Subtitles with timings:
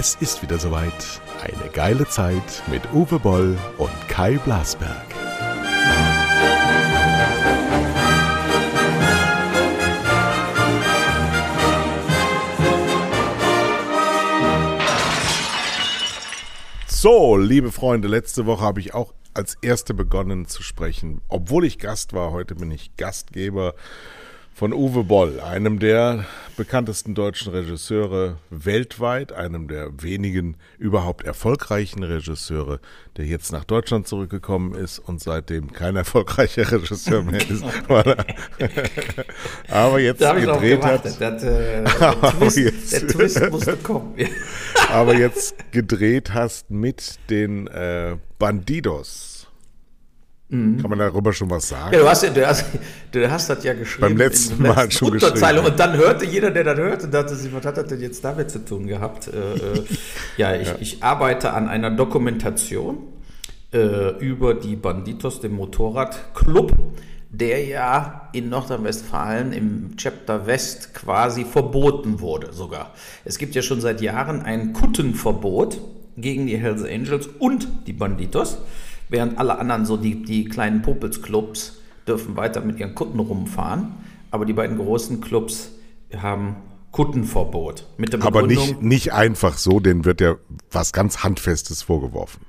[0.00, 1.20] Es ist wieder soweit.
[1.42, 5.04] Eine geile Zeit mit Uwe Boll und Kai Blasberg.
[16.86, 21.22] So, liebe Freunde, letzte Woche habe ich auch als Erste begonnen zu sprechen.
[21.26, 23.74] Obwohl ich Gast war, heute bin ich Gastgeber
[24.58, 26.24] von Uwe Boll, einem der
[26.56, 32.80] bekanntesten deutschen Regisseure weltweit, einem der wenigen überhaupt erfolgreichen Regisseure,
[33.16, 37.62] der jetzt nach Deutschland zurückgekommen ist und seitdem kein erfolgreicher Regisseur mehr ist.
[39.68, 41.04] aber jetzt gedreht hat.
[41.04, 44.16] Das, äh, der, Twist, jetzt, der Twist musste kommen.
[44.90, 49.37] aber jetzt gedreht hast mit den äh, Bandidos.
[50.50, 50.80] Mhm.
[50.80, 51.92] Kann man darüber schon was sagen?
[51.92, 52.64] Ja, du hast, du hast,
[53.12, 54.08] du hast das ja geschrieben.
[54.08, 55.58] Beim letzten Mal schon geschrieben.
[55.58, 58.50] Und dann hörte jeder, der das hörte, dachte sich, was hat das denn jetzt damit
[58.50, 59.28] zu tun gehabt?
[59.28, 59.84] Äh, äh,
[60.38, 62.98] ja, ich, ja, ich, arbeite an einer Dokumentation
[63.74, 66.72] äh, über die Banditos, dem Motorradclub,
[67.28, 72.94] der ja in Nordrhein-Westfalen im Chapter West quasi verboten wurde sogar.
[73.26, 75.78] Es gibt ja schon seit Jahren ein Kuttenverbot
[76.16, 78.56] gegen die Hells Angels und die Banditos
[79.08, 83.94] während alle anderen so die, die kleinen Popelsclubs dürfen weiter mit ihren Kutten rumfahren,
[84.30, 85.72] aber die beiden großen Clubs
[86.16, 86.56] haben
[86.92, 87.86] Kuttenverbot.
[87.98, 90.36] Mit der aber nicht, nicht einfach so, denen wird ja
[90.70, 92.40] was ganz Handfestes vorgeworfen.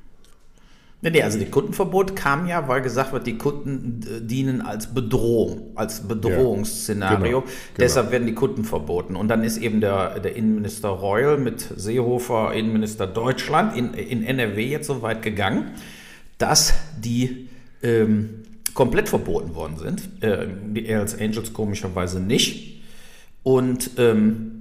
[1.01, 4.93] Nee, nee, also das Kundenverbot kam ja, weil gesagt wird, die Kunden äh, dienen als
[4.93, 7.15] Bedrohung, als Bedrohungsszenario.
[7.15, 7.53] Ja, genau, genau.
[7.77, 9.15] Deshalb werden die Kunden verboten.
[9.15, 14.67] Und dann ist eben der, der Innenminister Reul mit Seehofer, Innenminister Deutschland, in, in NRW
[14.67, 15.71] jetzt so weit gegangen,
[16.39, 17.49] dass die
[17.83, 20.23] ähm, komplett verboten worden sind.
[20.23, 22.81] Äh, die Hells Angels komischerweise nicht.
[23.43, 24.59] Und ähm,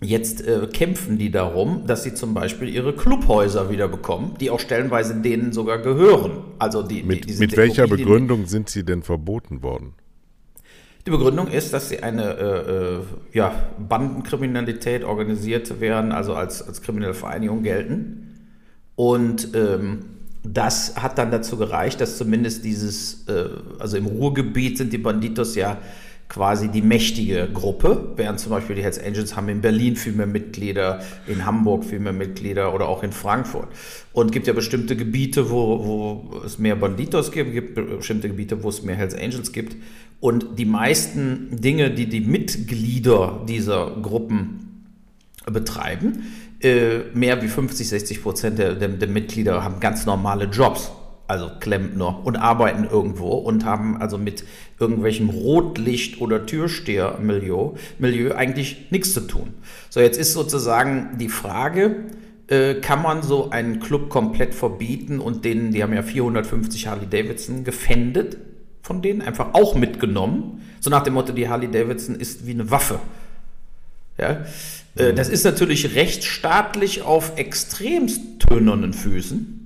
[0.00, 4.60] jetzt äh, kämpfen die darum, dass sie zum Beispiel ihre Clubhäuser wieder bekommen, die auch
[4.60, 6.44] stellenweise denen sogar gehören.
[6.58, 9.94] Also die, mit, die, mit welcher Begründung sind sie denn verboten worden?
[11.06, 13.00] Die Begründung ist, dass sie eine äh, äh,
[13.32, 18.34] ja, Bandenkriminalität organisiert werden, also als, als kriminelle Vereinigung gelten.
[18.96, 20.15] Und ähm,
[20.52, 23.48] das hat dann dazu gereicht, dass zumindest dieses, äh,
[23.78, 25.78] also im Ruhrgebiet sind die Banditos ja
[26.28, 30.26] quasi die mächtige Gruppe, während zum Beispiel die Hells Angels haben in Berlin viel mehr
[30.26, 33.68] Mitglieder, in Hamburg viel mehr Mitglieder oder auch in Frankfurt.
[34.12, 38.68] Und gibt ja bestimmte Gebiete, wo, wo es mehr Banditos gibt, gibt bestimmte Gebiete, wo
[38.68, 39.76] es mehr Hells Angels gibt.
[40.18, 44.84] Und die meisten Dinge, die die Mitglieder dieser Gruppen
[45.46, 46.24] betreiben,
[46.60, 50.90] äh, mehr wie 50, 60 Prozent der, der, der Mitglieder haben ganz normale Jobs
[51.28, 54.44] also Klempner, und arbeiten irgendwo und haben also mit
[54.78, 59.54] irgendwelchem Rotlicht- oder Türsteher-Milieu Milieu eigentlich nichts zu tun.
[59.90, 62.04] So, jetzt ist sozusagen die Frage,
[62.48, 67.06] äh, kann man so einen Club komplett verbieten und denen, die haben ja 450 Harley
[67.08, 68.36] Davidson gefändet,
[68.82, 72.70] von denen einfach auch mitgenommen, so nach dem Motto, die Harley Davidson ist wie eine
[72.70, 73.00] Waffe.
[74.18, 74.44] Ja?
[74.96, 79.56] Äh, das ist natürlich rechtsstaatlich auf extremst tönernen Füßen.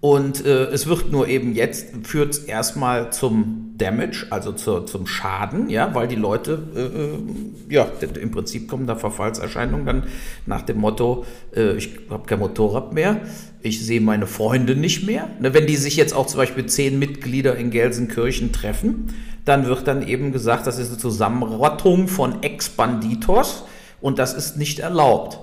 [0.00, 5.06] Und äh, es wird nur eben jetzt, führt es erstmal zum Damage, also zur, zum
[5.06, 7.86] Schaden, ja, weil die Leute, äh, äh ja,
[8.20, 10.04] im Prinzip kommen da Verfallserscheinungen dann
[10.46, 13.20] nach dem Motto, äh, ich habe kein Motorrad mehr,
[13.60, 15.28] ich sehe meine Freunde nicht mehr.
[15.38, 19.14] Ne, wenn die sich jetzt auch zum Beispiel zehn Mitglieder in Gelsenkirchen treffen,
[19.44, 23.64] dann wird dann eben gesagt, das ist eine Zusammenrottung von Ex-Banditos
[24.00, 25.38] und das ist nicht erlaubt.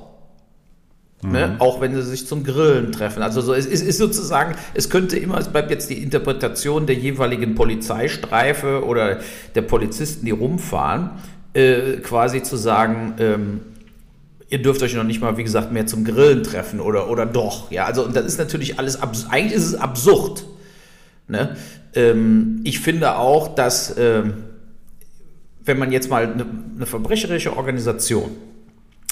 [1.22, 1.32] Mhm.
[1.32, 1.56] Ne?
[1.60, 3.24] Auch wenn sie sich zum Grillen treffen.
[3.24, 6.96] Also so, es ist, ist, sozusagen, es könnte immer, es bleibt jetzt die Interpretation der
[6.96, 9.20] jeweiligen Polizeistreife oder
[9.56, 11.12] der Polizisten, die rumfahren,
[11.54, 13.62] äh, quasi zu sagen, ähm,
[14.50, 17.72] ihr dürft euch noch nicht mal, wie gesagt, mehr zum Grillen treffen oder, oder doch.
[17.72, 20.46] Ja, also und das ist natürlich alles, eigentlich ist es absurd.
[21.28, 21.58] Ne?
[21.98, 24.36] Ähm, ich finde auch, dass ähm,
[25.66, 26.46] wenn man jetzt mal eine,
[26.76, 28.32] eine verbrecherische Organisation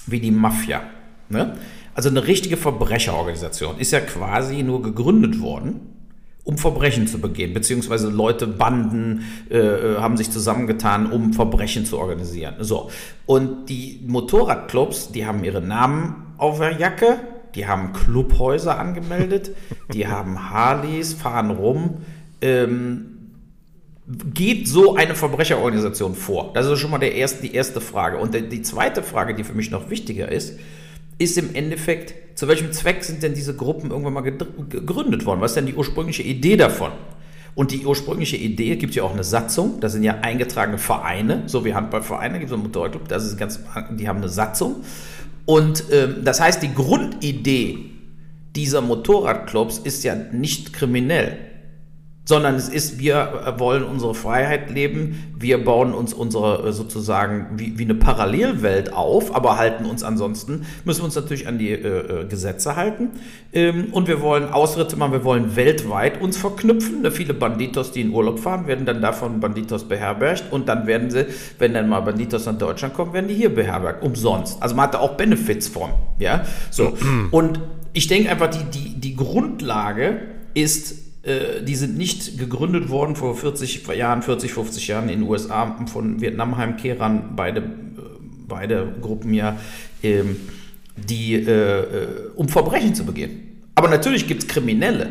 [0.06, 0.84] wie die Mafia,
[1.30, 1.58] ne?
[1.96, 5.82] also eine richtige Verbrecherorganisation, ist ja quasi nur gegründet worden,
[6.44, 11.98] um Verbrechen zu begehen, beziehungsweise Leute, Banden äh, äh, haben sich zusammengetan, um Verbrechen zu
[11.98, 12.56] organisieren.
[12.60, 12.92] So.
[13.26, 17.20] Und die Motorradclubs, die haben ihre Namen auf der Jacke,
[17.56, 19.52] die haben Clubhäuser angemeldet,
[19.94, 21.98] die haben Harleys, fahren rum.
[22.46, 23.16] Ähm,
[24.34, 26.52] geht so eine Verbrecherorganisation vor?
[26.54, 28.18] Das ist schon mal der erste, die erste Frage.
[28.18, 30.60] Und die zweite Frage, die für mich noch wichtiger ist,
[31.18, 35.42] ist im Endeffekt, zu welchem Zweck sind denn diese Gruppen irgendwann mal gegründet worden?
[35.42, 36.92] Was ist denn die ursprüngliche Idee davon?
[37.56, 41.64] Und die ursprüngliche Idee gibt ja auch eine Satzung, das sind ja eingetragene Vereine, so
[41.64, 44.84] wie Handballvereine, gibt es einen Motorradclub, das ist ganz, die haben eine Satzung.
[45.46, 47.92] Und ähm, das heißt, die Grundidee
[48.58, 51.38] dieser Motorradclubs ist ja nicht kriminell
[52.26, 57.78] sondern es ist, wir wollen unsere Freiheit leben, wir bauen uns unsere äh, sozusagen wie,
[57.78, 62.22] wie eine Parallelwelt auf, aber halten uns ansonsten, müssen wir uns natürlich an die äh,
[62.22, 63.12] äh, Gesetze halten.
[63.54, 67.04] Ähm, und wir wollen Ausritte machen, wir wollen weltweit uns verknüpfen.
[67.04, 70.46] Ne, viele Banditos, die in Urlaub fahren, werden dann davon Banditos beherbergt.
[70.52, 71.28] Und dann werden sie,
[71.60, 74.62] wenn dann mal Banditos nach Deutschland kommen, werden die hier beherbergt, umsonst.
[74.64, 76.98] Also man hat da auch Benefits von, ja, so.
[77.32, 77.60] und
[77.94, 80.22] ich denke einfach, die, die, die Grundlage
[80.54, 81.05] ist, äh,
[81.64, 86.22] die sind nicht gegründet worden vor 40 Jahren, 40, 50 Jahren in den USA von
[86.22, 87.64] Vietnamheimkehrern, beide, äh,
[88.48, 89.58] beide Gruppen ja,
[90.04, 90.36] ähm,
[90.96, 93.64] die, äh, um Verbrechen zu begehen.
[93.74, 95.10] Aber natürlich gibt es Kriminelle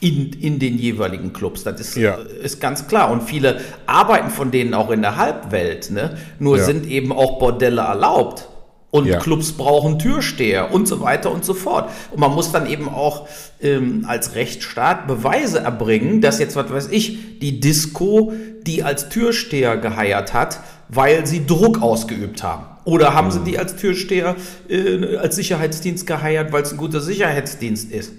[0.00, 1.64] in, in den jeweiligen Clubs.
[1.64, 2.14] Das ist, ja.
[2.14, 3.10] ist ganz klar.
[3.10, 5.90] Und viele arbeiten von denen auch in der Halbwelt.
[5.90, 6.18] Ne?
[6.38, 6.64] Nur ja.
[6.64, 8.48] sind eben auch Bordelle erlaubt.
[8.94, 9.18] Und ja.
[9.18, 11.90] Clubs brauchen Türsteher und so weiter und so fort.
[12.12, 13.26] Und man muss dann eben auch
[13.60, 18.32] ähm, als Rechtsstaat Beweise erbringen, dass jetzt, was weiß ich, die Disco
[18.62, 22.66] die als Türsteher geheiert hat, weil sie Druck ausgeübt haben.
[22.84, 23.32] Oder haben mhm.
[23.32, 24.36] sie die als Türsteher,
[24.68, 28.12] äh, als Sicherheitsdienst geheiert, weil es ein guter Sicherheitsdienst ist.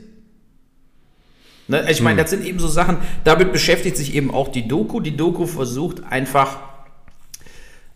[1.70, 1.90] Ne?
[1.90, 2.22] Ich meine, mhm.
[2.22, 5.00] das sind eben so Sachen, damit beschäftigt sich eben auch die Doku.
[5.00, 6.75] Die Doku versucht einfach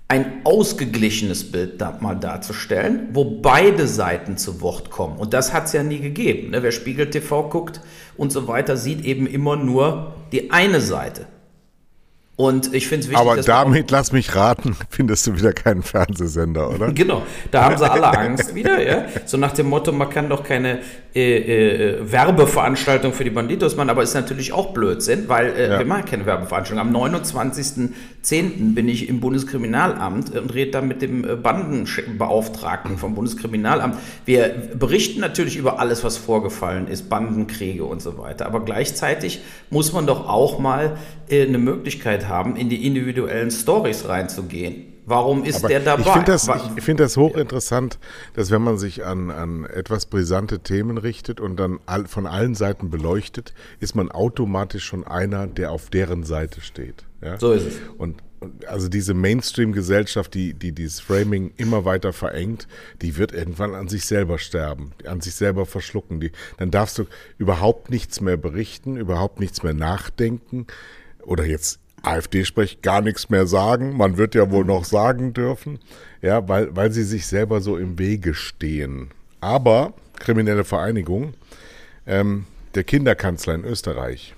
[0.09, 5.17] ein ausgeglichenes Bild da mal darzustellen, wo beide Seiten zu Wort kommen.
[5.17, 6.49] Und das hat es ja nie gegeben.
[6.49, 6.63] Ne?
[6.63, 7.79] Wer Spiegel TV guckt
[8.17, 11.27] und so weiter, sieht eben immer nur die eine Seite.
[12.39, 16.69] Und ich finde es wichtig, Aber damit, lass mich raten, findest du wieder keinen Fernsehsender,
[16.69, 16.87] oder?
[16.93, 17.21] genau,
[17.51, 19.07] da haben sie alle Angst wieder, ja.
[19.25, 20.79] So nach dem Motto, man kann doch keine
[21.13, 25.79] äh, äh, Werbeveranstaltung für die Banditos machen, aber ist natürlich auch Blödsinn, weil äh, ja.
[25.79, 26.79] wir machen keine Werbeveranstaltung.
[26.79, 26.93] Am
[28.23, 28.73] 29.10.
[28.73, 33.95] bin ich im Bundeskriminalamt und rede da mit dem äh, Bandenbeauftragten vom Bundeskriminalamt.
[34.25, 38.45] Wir berichten natürlich über alles, was vorgefallen ist, Bandenkriege und so weiter.
[38.45, 40.97] Aber gleichzeitig muss man doch auch mal
[41.29, 44.93] äh, eine Möglichkeit haben, in die individuellen Stories reinzugehen.
[45.05, 46.03] Warum ist Aber der dabei?
[46.03, 47.97] Ich finde das, ich find das hochinteressant,
[48.35, 52.53] dass wenn man sich an, an etwas brisante Themen richtet und dann all, von allen
[52.53, 57.08] Seiten beleuchtet, ist man automatisch schon einer, der auf deren Seite steht.
[57.21, 57.37] Ja?
[57.39, 57.73] So ist es.
[57.97, 58.21] Und,
[58.67, 62.67] also diese Mainstream-Gesellschaft, die, die dieses Framing immer weiter verengt,
[63.01, 66.19] die wird irgendwann an sich selber sterben, an sich selber verschlucken.
[66.19, 67.05] Die, dann darfst du
[67.37, 70.67] überhaupt nichts mehr berichten, überhaupt nichts mehr nachdenken
[71.21, 73.97] oder jetzt AfD spricht, gar nichts mehr sagen.
[73.97, 75.79] Man wird ja wohl noch sagen dürfen,
[76.21, 79.09] ja, weil, weil sie sich selber so im Wege stehen.
[79.41, 81.33] Aber kriminelle Vereinigung,
[82.07, 82.45] ähm,
[82.75, 84.35] der Kinderkanzler in Österreich,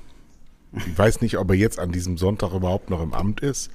[0.74, 3.72] ich weiß nicht, ob er jetzt an diesem Sonntag überhaupt noch im Amt ist,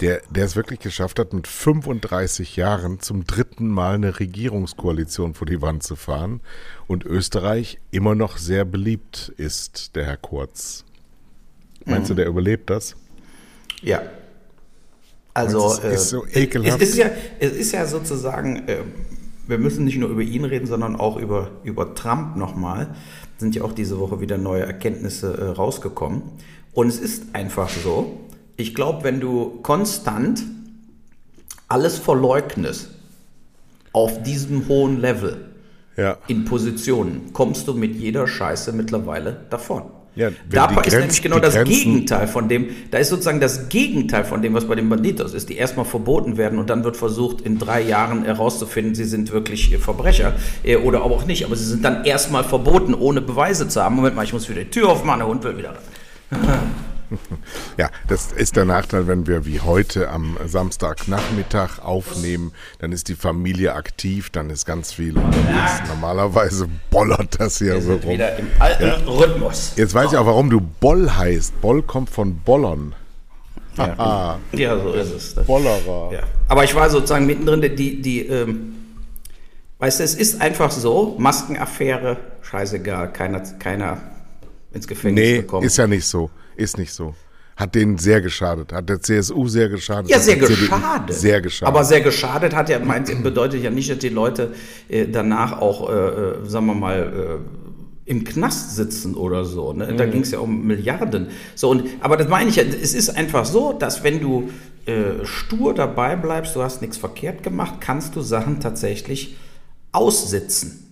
[0.00, 5.46] der, der es wirklich geschafft hat, mit 35 Jahren zum dritten Mal eine Regierungskoalition vor
[5.46, 6.40] die Wand zu fahren
[6.86, 10.84] und Österreich immer noch sehr beliebt ist, der Herr Kurz.
[11.84, 12.08] Meinst mhm.
[12.08, 12.96] du, der überlebt das?
[13.82, 14.02] Ja.
[15.32, 16.82] Also, es ist, so äh, ekelhaft.
[16.82, 18.78] Es ist ja, es ist ja sozusagen, äh,
[19.46, 22.94] wir müssen nicht nur über ihn reden, sondern auch über, über Trump nochmal.
[23.40, 26.22] Sind ja auch diese Woche wieder neue Erkenntnisse äh, rausgekommen.
[26.74, 28.20] Und es ist einfach so,
[28.56, 30.42] ich glaube, wenn du konstant
[31.66, 32.90] alles verleugnest
[33.92, 35.52] auf diesem hohen Level
[35.96, 36.18] ja.
[36.28, 39.84] in Positionen, kommst du mit jeder Scheiße mittlerweile davon.
[40.16, 44.24] Ja, da ist nämlich genau das Grenzen Gegenteil von dem, da ist sozusagen das Gegenteil
[44.24, 47.42] von dem, was bei den Banditos ist, die erstmal verboten werden und dann wird versucht,
[47.42, 51.84] in drei Jahren herauszufinden, sie sind wirklich Verbrecher äh, oder auch nicht, aber sie sind
[51.84, 53.94] dann erstmal verboten, ohne Beweise zu haben.
[53.94, 56.40] Moment mal, ich muss wieder die Tür aufmachen, der Hund will wieder rein.
[57.76, 63.14] Ja, das ist der Nachteil, wenn wir wie heute am Samstagnachmittag aufnehmen, dann ist die
[63.14, 65.82] Familie aktiv, dann ist ganz viel unterwegs.
[65.88, 68.10] Normalerweise bollert das hier wir so rum.
[68.10, 68.94] Wieder im alten ja.
[69.06, 69.72] Rhythmus.
[69.76, 71.60] Jetzt weiß ich auch, warum du Boll heißt.
[71.60, 72.94] Boll kommt von Bollern.
[73.76, 75.46] Ja, ja so ist es.
[75.46, 76.12] Bollerer.
[76.12, 76.20] Ja.
[76.48, 78.74] Aber ich war sozusagen mittendrin, die, die ähm,
[79.78, 83.98] weißt du, es ist einfach so, Maskenaffäre, scheißegal, keiner, keiner
[84.72, 85.66] ins Gefängnis nee, bekommen.
[85.66, 86.30] ist ja nicht so.
[86.60, 87.14] Ist nicht so.
[87.56, 90.10] Hat denen sehr geschadet, hat der CSU sehr geschadet.
[90.10, 91.14] Ja, sehr geschadet.
[91.14, 91.74] Sehr geschadet.
[91.74, 94.54] Aber sehr geschadet hat ja, meint, bedeutet ja nicht, dass die Leute
[94.88, 97.40] äh, danach auch, äh, äh sagen wir mal,
[98.06, 99.72] äh, im Knast sitzen oder so.
[99.72, 99.94] Ne?
[99.94, 100.10] Da mhm.
[100.10, 101.28] ging es ja um Milliarden.
[101.54, 104.50] So, und, aber das meine ich ja, es ist einfach so, dass wenn du
[104.86, 109.36] äh, stur dabei bleibst, du hast nichts verkehrt gemacht, kannst du Sachen tatsächlich
[109.92, 110.89] aussitzen.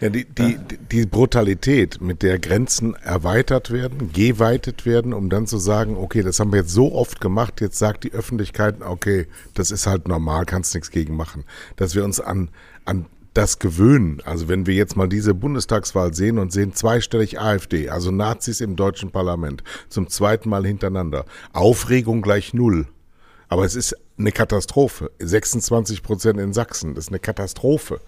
[0.00, 0.58] Ja, die, die,
[0.90, 6.40] die Brutalität, mit der Grenzen erweitert werden, geweitet werden, um dann zu sagen, okay, das
[6.40, 10.46] haben wir jetzt so oft gemacht, jetzt sagt die Öffentlichkeit, okay, das ist halt normal,
[10.46, 11.44] kannst nichts gegen machen.
[11.76, 12.48] Dass wir uns an,
[12.86, 13.04] an
[13.34, 14.22] das gewöhnen.
[14.24, 18.76] Also wenn wir jetzt mal diese Bundestagswahl sehen und sehen zweistellig AfD, also Nazis im
[18.76, 21.26] deutschen Parlament, zum zweiten Mal hintereinander.
[21.52, 22.86] Aufregung gleich null.
[23.48, 25.10] Aber es ist eine Katastrophe.
[25.18, 28.00] 26 Prozent in Sachsen, das ist eine Katastrophe.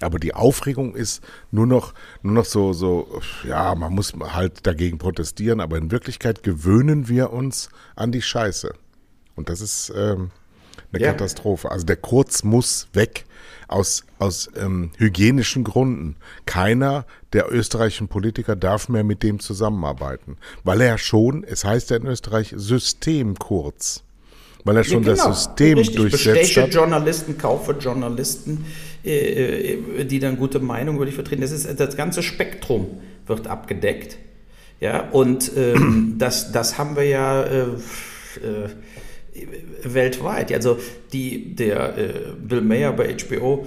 [0.00, 4.98] Aber die Aufregung ist nur noch, nur noch so, so, ja, man muss halt dagegen
[4.98, 8.72] protestieren, aber in Wirklichkeit gewöhnen wir uns an die Scheiße.
[9.36, 10.30] Und das ist ähm,
[10.92, 11.12] eine ja.
[11.12, 11.70] Katastrophe.
[11.70, 13.26] Also der Kurz muss weg
[13.68, 16.16] aus, aus ähm, hygienischen Gründen.
[16.46, 21.96] Keiner der österreichischen Politiker darf mehr mit dem zusammenarbeiten, weil er schon, es heißt ja
[21.96, 24.02] in Österreich, Systemkurz
[24.64, 25.26] weil er schon ja, genau.
[25.28, 25.96] das System Richtig.
[25.96, 26.74] durchsetzt Besteche hat.
[26.74, 28.66] Journalisten, kaufe Journalisten,
[29.04, 31.40] die dann gute Meinung über dich vertreten.
[31.40, 34.18] Das, ist, das ganze Spektrum wird abgedeckt.
[34.80, 37.62] Ja, und ähm, das, das haben wir ja äh,
[38.36, 38.68] äh,
[39.82, 40.52] weltweit.
[40.52, 40.78] Also
[41.12, 43.66] die, der äh, Bill Mayer bei HBO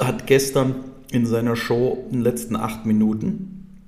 [0.00, 0.76] hat gestern
[1.10, 3.82] in seiner Show in den letzten acht Minuten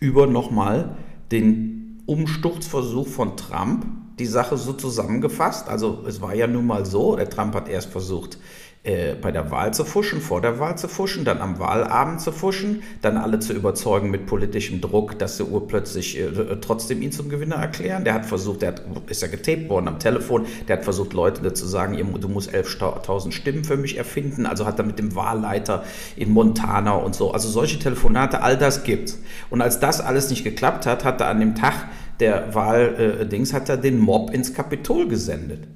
[0.00, 0.96] über nochmal
[1.30, 3.86] den Umsturzversuch von Trump
[4.18, 5.68] die Sache so zusammengefasst.
[5.68, 8.38] Also es war ja nun mal so, der Trump hat erst versucht,
[8.86, 12.30] äh, bei der Wahl zu fuschen, vor der Wahl zu fuschen, dann am Wahlabend zu
[12.30, 17.28] fuschen, dann alle zu überzeugen mit politischem Druck, dass sie urplötzlich äh, trotzdem ihn zum
[17.28, 18.04] Gewinner erklären.
[18.04, 21.52] Der hat versucht, der hat, ist ja getaped worden am Telefon, der hat versucht, Leute
[21.52, 25.82] zu sagen, du musst 11.000 Stimmen für mich erfinden, also hat er mit dem Wahlleiter
[26.16, 29.18] in Montana und so, also solche Telefonate, all das gibt's.
[29.50, 31.74] Und als das alles nicht geklappt hat, hat er an dem Tag
[32.20, 35.66] der Wahl-Dings, äh, hat er den Mob ins Kapitol gesendet.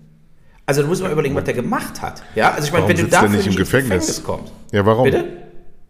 [0.71, 2.23] Also du musst mal überlegen, was der gemacht hat.
[2.37, 4.07] Ja, also ich meine, wenn du dafür nicht im Gefängnis?
[4.07, 4.53] Gefängnis kommst.
[4.71, 5.03] Ja, warum?
[5.03, 5.25] Bitte?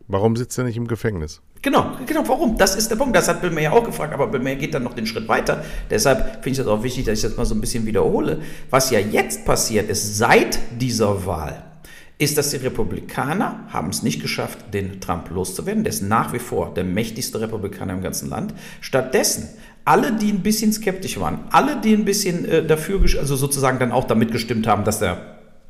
[0.09, 1.43] Warum sitzt er nicht im Gefängnis?
[1.61, 2.57] Genau, genau, warum?
[2.57, 3.15] Das ist der Punkt.
[3.15, 5.63] Das hat Bill Mayer auch gefragt, aber Bill Mayer geht dann noch den Schritt weiter.
[5.91, 8.41] Deshalb finde ich das auch wichtig, dass ich das mal so ein bisschen wiederhole.
[8.71, 11.63] Was ja jetzt passiert ist, seit dieser Wahl,
[12.21, 15.85] ist, dass die Republikaner haben es nicht geschafft, den Trump loszuwerden.
[15.85, 18.53] Der ist nach wie vor der mächtigste Republikaner im ganzen Land.
[18.83, 19.49] Stattdessen
[19.87, 23.91] alle, die ein bisschen skeptisch waren, alle, die ein bisschen äh, dafür, also sozusagen dann
[23.91, 25.17] auch damit gestimmt haben, dass der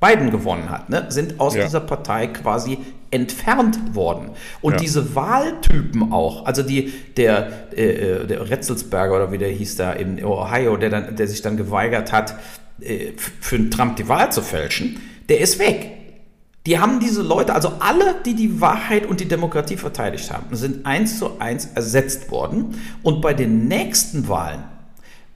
[0.00, 1.62] Biden gewonnen hat, ne, sind aus ja.
[1.62, 2.78] dieser Partei quasi
[3.12, 4.30] entfernt worden.
[4.60, 4.78] Und ja.
[4.80, 9.92] diese Wahltypen auch, also die, der, äh, äh, der Retzelsberger oder wie der hieß da
[9.92, 12.34] in Ohio, der, dann, der sich dann geweigert hat,
[12.80, 15.99] äh, für Trump die Wahl zu fälschen, der ist weg.
[16.66, 20.84] Die haben diese Leute, also alle, die die Wahrheit und die Demokratie verteidigt haben, sind
[20.84, 22.74] eins zu eins ersetzt worden.
[23.02, 24.64] Und bei den nächsten Wahlen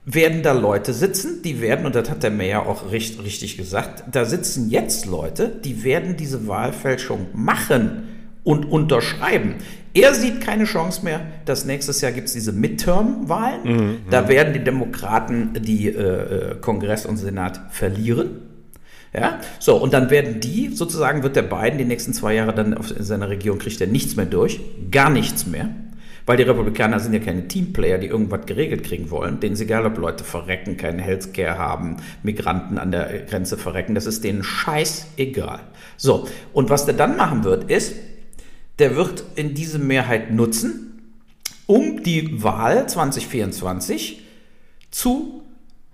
[0.05, 4.03] werden da Leute sitzen, die werden, und das hat der Mayor auch richtig, richtig gesagt,
[4.11, 8.03] da sitzen jetzt Leute, die werden diese Wahlfälschung machen
[8.43, 9.55] und unterschreiben.
[9.95, 13.63] Er sieht keine Chance mehr, dass nächstes Jahr gibt es diese Midterm-Wahlen.
[13.63, 18.41] Mhm, da werden die Demokraten die äh, äh Kongress und Senat verlieren.
[19.15, 22.73] Ja, so, und dann werden die, sozusagen wird der Biden die nächsten zwei Jahre dann
[22.73, 24.59] auf, in seiner Regierung kriegt er nichts mehr durch,
[24.91, 25.69] gar nichts mehr.
[26.25, 29.39] Weil die Republikaner sind ja keine Teamplayer, die irgendwas geregelt kriegen wollen.
[29.39, 33.95] Denen ist egal, ob Leute verrecken, keinen Healthcare haben, Migranten an der Grenze verrecken.
[33.95, 35.61] Das ist denen scheißegal.
[35.97, 37.95] So, und was der dann machen wird, ist,
[38.79, 40.99] der wird in diese Mehrheit nutzen,
[41.67, 44.23] um die Wahl 2024
[44.91, 45.44] zu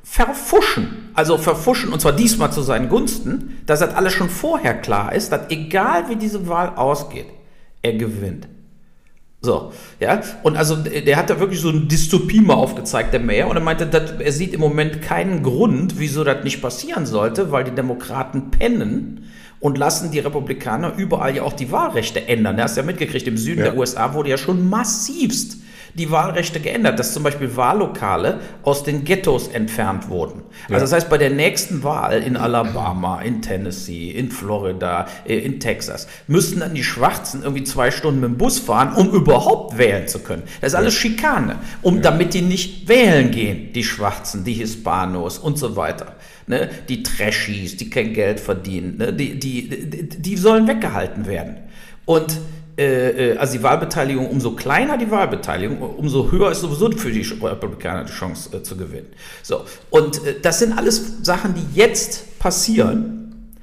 [0.04, 1.10] verfuschen.
[1.14, 5.32] Also verfuschen, und zwar diesmal zu seinen Gunsten, dass das alles schon vorher klar ist,
[5.32, 7.28] dass egal wie diese Wahl ausgeht,
[7.82, 8.48] er gewinnt.
[9.44, 13.50] So, ja, und also der hat da wirklich so eine Dystopie mal aufgezeigt, der Mayor,
[13.50, 17.52] und er meinte, dass, er sieht im Moment keinen Grund, wieso das nicht passieren sollte,
[17.52, 19.26] weil die Demokraten pennen
[19.60, 22.58] und lassen die Republikaner überall ja auch die Wahlrechte ändern.
[22.58, 23.72] Du hast ja mitgekriegt, im Süden ja.
[23.72, 25.58] der USA wurde ja schon massivst
[25.94, 30.42] die Wahlrechte geändert, dass zum Beispiel Wahllokale aus den Ghettos entfernt wurden.
[30.68, 30.76] Ja.
[30.76, 35.60] Also das heißt, bei der nächsten Wahl in Alabama, in Tennessee, in Florida, äh, in
[35.60, 40.08] Texas, müssten dann die Schwarzen irgendwie zwei Stunden mit dem Bus fahren, um überhaupt wählen
[40.08, 40.44] zu können.
[40.62, 42.02] Das ist alles Schikane, um ja.
[42.02, 46.16] damit die nicht wählen gehen, die Schwarzen, die Hispanos und so weiter.
[46.48, 46.70] Ne?
[46.90, 49.14] Die Trashies, die kein Geld verdienen, ne?
[49.14, 51.58] die, die, die, die sollen weggehalten werden.
[52.06, 52.40] Und
[53.38, 58.12] also die Wahlbeteiligung, umso kleiner die Wahlbeteiligung, umso höher ist sowieso für die Republikaner die
[58.12, 59.08] Chance äh, zu gewinnen.
[59.44, 63.58] So, und äh, das sind alles Sachen, die jetzt passieren.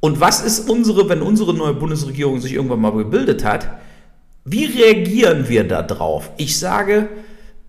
[0.00, 3.68] Und was ist unsere, wenn unsere neue Bundesregierung sich irgendwann mal gebildet hat,
[4.44, 6.30] wie reagieren wir da drauf?
[6.36, 7.08] Ich sage,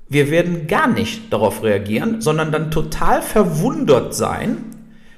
[0.07, 4.57] wir werden gar nicht darauf reagieren, sondern dann total verwundert sein,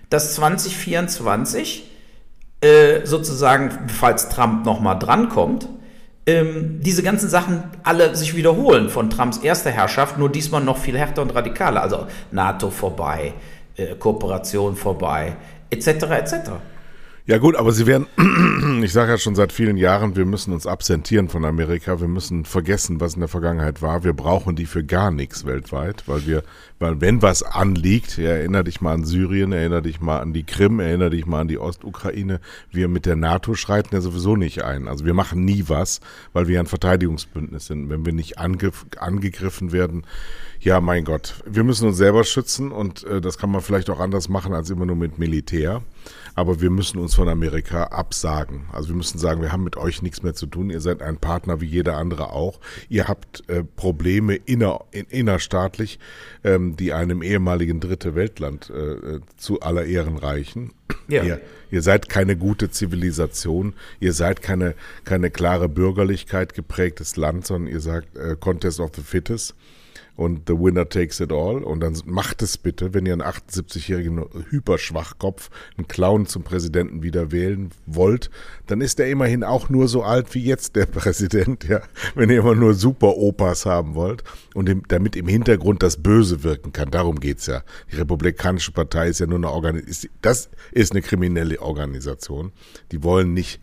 [0.09, 1.90] dass 2024
[2.61, 5.67] äh, sozusagen, falls Trump nochmal drankommt,
[6.27, 10.97] ähm, diese ganzen Sachen alle sich wiederholen von Trumps erster Herrschaft, nur diesmal noch viel
[10.97, 11.81] härter und radikaler.
[11.81, 13.33] Also NATO vorbei,
[13.75, 15.33] äh, Kooperation vorbei,
[15.71, 15.87] etc.
[15.87, 16.33] etc.
[17.27, 18.07] Ja gut, aber sie werden,
[18.83, 22.45] ich sage ja schon seit vielen Jahren, wir müssen uns absentieren von Amerika, wir müssen
[22.45, 24.03] vergessen, was in der Vergangenheit war.
[24.03, 26.41] Wir brauchen die für gar nichts weltweit, weil wir,
[26.79, 30.43] weil wenn was anliegt, ja, erinnere dich mal an Syrien, erinnere dich mal an die
[30.43, 32.39] Krim, erinnere dich mal an die Ostukraine,
[32.71, 34.87] wir mit der NATO schreiten ja sowieso nicht ein.
[34.87, 36.01] Also wir machen nie was,
[36.33, 37.91] weil wir ein Verteidigungsbündnis sind.
[37.91, 40.07] Wenn wir nicht angegriff, angegriffen werden,
[40.59, 43.99] ja mein Gott, wir müssen uns selber schützen und äh, das kann man vielleicht auch
[43.99, 45.83] anders machen als immer nur mit Militär.
[46.35, 48.65] Aber wir müssen uns von Amerika absagen.
[48.71, 50.69] Also wir müssen sagen, wir haben mit euch nichts mehr zu tun.
[50.69, 52.59] Ihr seid ein Partner wie jeder andere auch.
[52.89, 55.99] Ihr habt äh, Probleme inner, in, innerstaatlich,
[56.43, 60.73] ähm, die einem ehemaligen Dritte Weltland äh, zu aller Ehren reichen.
[61.07, 61.23] Ja.
[61.23, 63.73] Ihr, ihr seid keine gute Zivilisation.
[63.99, 69.01] Ihr seid keine, keine klare Bürgerlichkeit geprägtes Land, sondern ihr sagt äh, Contest of the
[69.01, 69.55] Fittest
[70.15, 71.63] und The Winner Takes It All.
[71.63, 77.31] Und dann macht es bitte, wenn ihr einen 78-jährigen Hyperschwachkopf, einen Clown zum Präsidenten wieder
[77.31, 78.29] wählen wollt,
[78.67, 81.81] dann ist er immerhin auch nur so alt wie jetzt der Präsident, ja.
[82.15, 86.73] Wenn ihr immer nur Super-Opas haben wollt und im, damit im Hintergrund das Böse wirken
[86.73, 86.91] kann.
[86.91, 87.63] Darum geht's ja.
[87.91, 92.51] Die Republikanische Partei ist ja nur eine Organisation, das ist eine kriminelle Organisation.
[92.91, 93.59] Die wollen nicht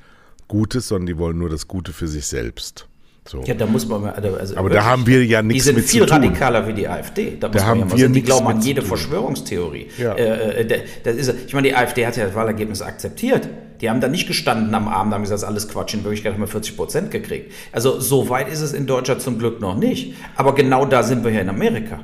[0.49, 2.88] Gutes, sondern die wollen nur das Gute für sich selbst.
[3.28, 3.42] So.
[3.44, 5.82] Ja, da muss man also, also Aber da haben wir ja nichts mit zu tun.
[5.82, 7.37] Die sind viel radikaler wie die AfD.
[7.38, 9.88] Da, da haben ja wir Die glauben an jede Verschwörungstheorie.
[9.99, 10.14] Ja.
[10.14, 13.47] Äh, äh das ist, ich meine, die AfD hat ja das Wahlergebnis akzeptiert.
[13.82, 15.92] Die haben da nicht gestanden am Abend, haben gesagt, das ist alles Quatsch.
[15.92, 17.52] In Wirklichkeit haben wir 40 Prozent gekriegt.
[17.70, 20.14] Also so weit ist es in Deutschland zum Glück noch nicht.
[20.35, 22.00] Aber genau da sind wir ja in Amerika.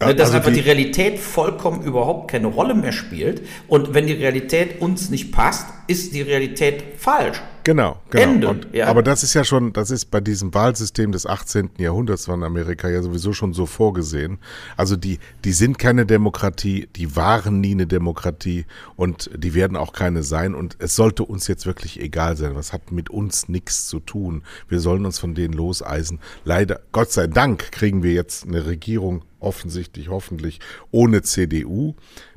[0.00, 3.42] Ja, dass also einfach die, die, Realität vollkommen überhaupt keine Rolle mehr spielt.
[3.66, 7.42] Und wenn die Realität uns nicht passt, ist die Realität falsch.
[7.64, 8.24] Genau, genau.
[8.24, 8.86] Ende, und, ja.
[8.86, 11.70] Aber das ist ja schon, das ist bei diesem Wahlsystem des 18.
[11.78, 14.38] Jahrhunderts von Amerika ja sowieso schon so vorgesehen.
[14.76, 19.92] Also die, die sind keine Demokratie, die waren nie eine Demokratie und die werden auch
[19.92, 20.54] keine sein.
[20.54, 22.54] Und es sollte uns jetzt wirklich egal sein.
[22.54, 24.42] Was hat mit uns nichts zu tun?
[24.68, 26.20] Wir sollen uns von denen loseisen.
[26.44, 31.94] Leider, Gott sei Dank, kriegen wir jetzt eine Regierung offensichtlich, hoffentlich ohne CDU.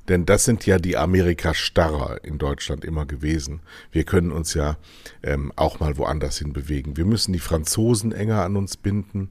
[0.10, 3.62] Denn das sind ja die Amerika-Starrer in Deutschland immer gewesen.
[3.92, 4.78] Wir können uns ja
[5.22, 6.98] ähm, auch mal woanders hin bewegen.
[6.98, 9.30] Wir müssen die Franzosen enger an uns binden.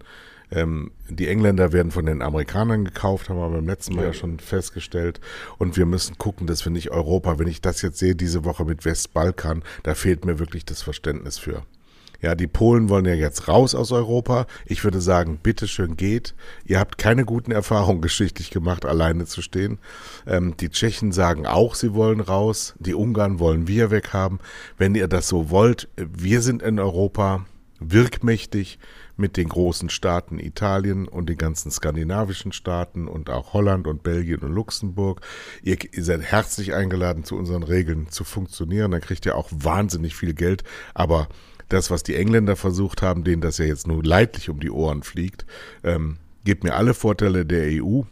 [0.51, 4.09] Ähm, die Engländer werden von den Amerikanern gekauft, haben wir beim letzten Mal ja.
[4.09, 5.21] ja schon festgestellt.
[5.59, 8.65] Und wir müssen gucken, dass wir nicht Europa, wenn ich das jetzt sehe, diese Woche
[8.65, 11.63] mit Westbalkan, da fehlt mir wirklich das Verständnis für.
[12.23, 14.47] Ja, die Polen wollen ja jetzt raus aus Europa.
[14.65, 16.35] Ich würde sagen, bitteschön geht.
[16.65, 19.79] Ihr habt keine guten Erfahrungen geschichtlich gemacht, alleine zu stehen.
[20.27, 22.75] Ähm, die Tschechen sagen auch, sie wollen raus.
[22.79, 24.39] Die Ungarn wollen wir weghaben.
[24.79, 27.45] Wenn ihr das so wollt, wir sind in Europa
[27.81, 28.79] wirkmächtig
[29.17, 34.41] mit den großen Staaten Italien und den ganzen skandinavischen Staaten und auch Holland und Belgien
[34.41, 35.21] und Luxemburg.
[35.63, 38.91] Ihr, ihr, seid herzlich eingeladen, zu unseren Regeln zu funktionieren.
[38.91, 40.65] Dann kriegt ihr auch wahnsinnig viel Geld.
[40.95, 41.29] Aber
[41.73, 45.03] das, was die Engländer versucht haben, denen das ja jetzt nur leidlich um die Ohren
[45.03, 45.47] fliegt,
[45.83, 48.03] ähm, gibt mir alle Vorteile der EU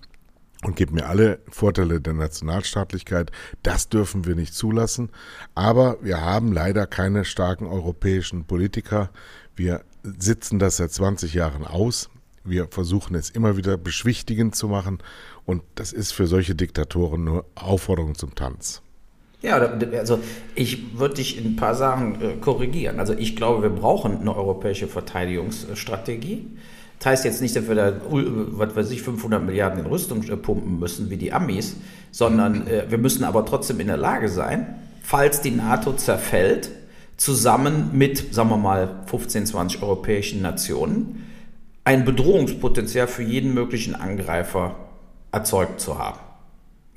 [0.63, 3.31] und gibt mir alle Vorteile der Nationalstaatlichkeit.
[3.63, 5.11] Das dürfen wir nicht zulassen.
[5.55, 9.11] Aber wir haben leider keine starken europäischen Politiker.
[9.57, 12.11] Wir sitzen das seit 20 Jahren aus.
[12.45, 14.99] Wir versuchen es immer wieder beschwichtigend zu machen.
[15.45, 18.83] Und das ist für solche Diktatoren nur Aufforderung zum Tanz.
[19.43, 20.19] Ja, also
[20.55, 23.01] ich würde dich in ein paar Sachen äh, korrigieren.
[23.01, 26.47] Also ich glaube, wir brauchen eine europäische Verteidigungsstrategie.
[26.99, 30.37] Das heißt jetzt nicht, dass wir da, was weiß ich, 500 Milliarden in Rüstung äh,
[30.37, 31.77] pumpen müssen wie die Amis,
[32.11, 36.71] sondern äh, wir müssen aber trotzdem in der Lage sein, falls die NATO zerfällt,
[37.17, 41.27] zusammen mit, sagen wir mal, 15, 20 europäischen Nationen,
[41.85, 44.77] ein Bedrohungspotenzial für jeden möglichen Angreifer
[45.33, 46.19] erzeugt zu haben.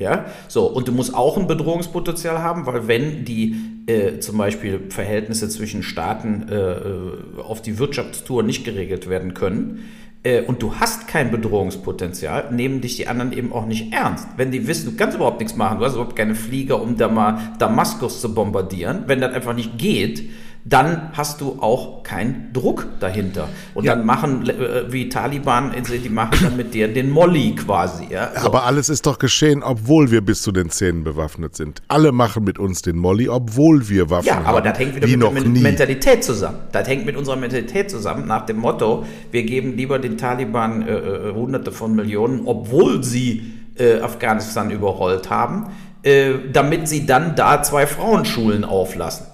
[0.04, 3.56] Ja, so, und du musst auch ein Bedrohungspotenzial haben, weil wenn die
[3.88, 9.86] äh, zum Beispiel Verhältnisse zwischen Staaten äh, auf die Wirtschaftstour nicht geregelt werden können,
[10.24, 14.28] äh, und du hast kein Bedrohungspotenzial, nehmen dich die anderen eben auch nicht ernst.
[14.38, 17.08] Wenn die wissen, du kannst überhaupt nichts machen, du hast überhaupt keine Flieger, um da
[17.08, 20.30] mal Damaskus zu bombardieren, wenn das einfach nicht geht,
[20.66, 23.50] dann hast du auch keinen Druck dahinter.
[23.74, 23.96] Und ja.
[23.96, 25.74] dann machen, äh, wie Taliban,
[26.04, 28.08] die machen dann mit dir den Molly quasi.
[28.10, 28.32] Ja?
[28.40, 28.48] So.
[28.48, 31.82] Aber alles ist doch geschehen, obwohl wir bis zu den Zähnen bewaffnet sind.
[31.90, 34.44] Alle machen mit uns den Molly, obwohl wir Waffen haben.
[34.44, 36.60] Ja, aber das hängt wieder mit der Mentalität zusammen.
[36.72, 40.94] Das hängt mit unserer Mentalität zusammen, nach dem Motto, wir geben lieber den Taliban äh,
[40.94, 45.68] äh hunderte von Millionen, obwohl sie äh, Afghanistan überrollt haben,
[46.04, 49.28] äh, damit sie dann da zwei Frauenschulen auflassen.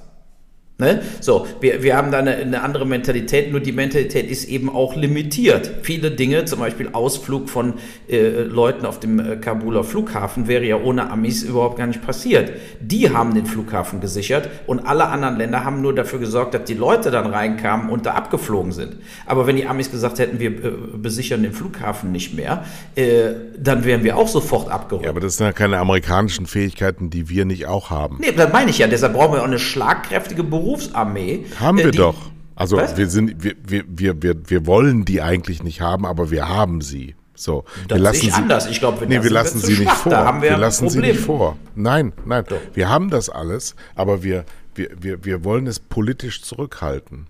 [0.80, 1.02] Ne?
[1.20, 4.96] So, wir, wir haben da eine, eine, andere Mentalität, nur die Mentalität ist eben auch
[4.96, 5.70] limitiert.
[5.82, 7.74] Viele Dinge, zum Beispiel Ausflug von
[8.08, 12.54] äh, Leuten auf dem äh, Kabuler Flughafen, wäre ja ohne Amis überhaupt gar nicht passiert.
[12.80, 16.76] Die haben den Flughafen gesichert und alle anderen Länder haben nur dafür gesorgt, dass die
[16.76, 18.96] Leute dann reinkamen und da abgeflogen sind.
[19.26, 22.64] Aber wenn die Amis gesagt hätten, wir äh, besichern den Flughafen nicht mehr,
[22.96, 25.04] äh, dann wären wir auch sofort abgeholt.
[25.04, 28.20] Ja, aber das sind ja keine amerikanischen Fähigkeiten, die wir nicht auch haben.
[28.22, 28.88] Nee, das meine ich ja.
[28.88, 31.46] Deshalb brauchen wir auch eine schlagkräftige Berufung Berufsarmee.
[31.60, 32.16] Haben wir die, doch.
[32.56, 32.96] Also was?
[32.98, 37.16] wir sind, wir, wir, wir, wir wollen die eigentlich nicht haben, aber wir haben sie.
[37.36, 38.68] So, das wir lassen sie anders.
[38.68, 40.12] Ich glaube, wir, nee, wir lassen sie nicht vor.
[40.12, 41.58] wir, wir lassen sie nicht vor.
[41.74, 42.44] Nein, nein.
[42.48, 42.60] Doch.
[42.74, 44.44] Wir haben das alles, aber wir,
[44.76, 47.28] wir, wir, wir wollen es politisch zurückhalten.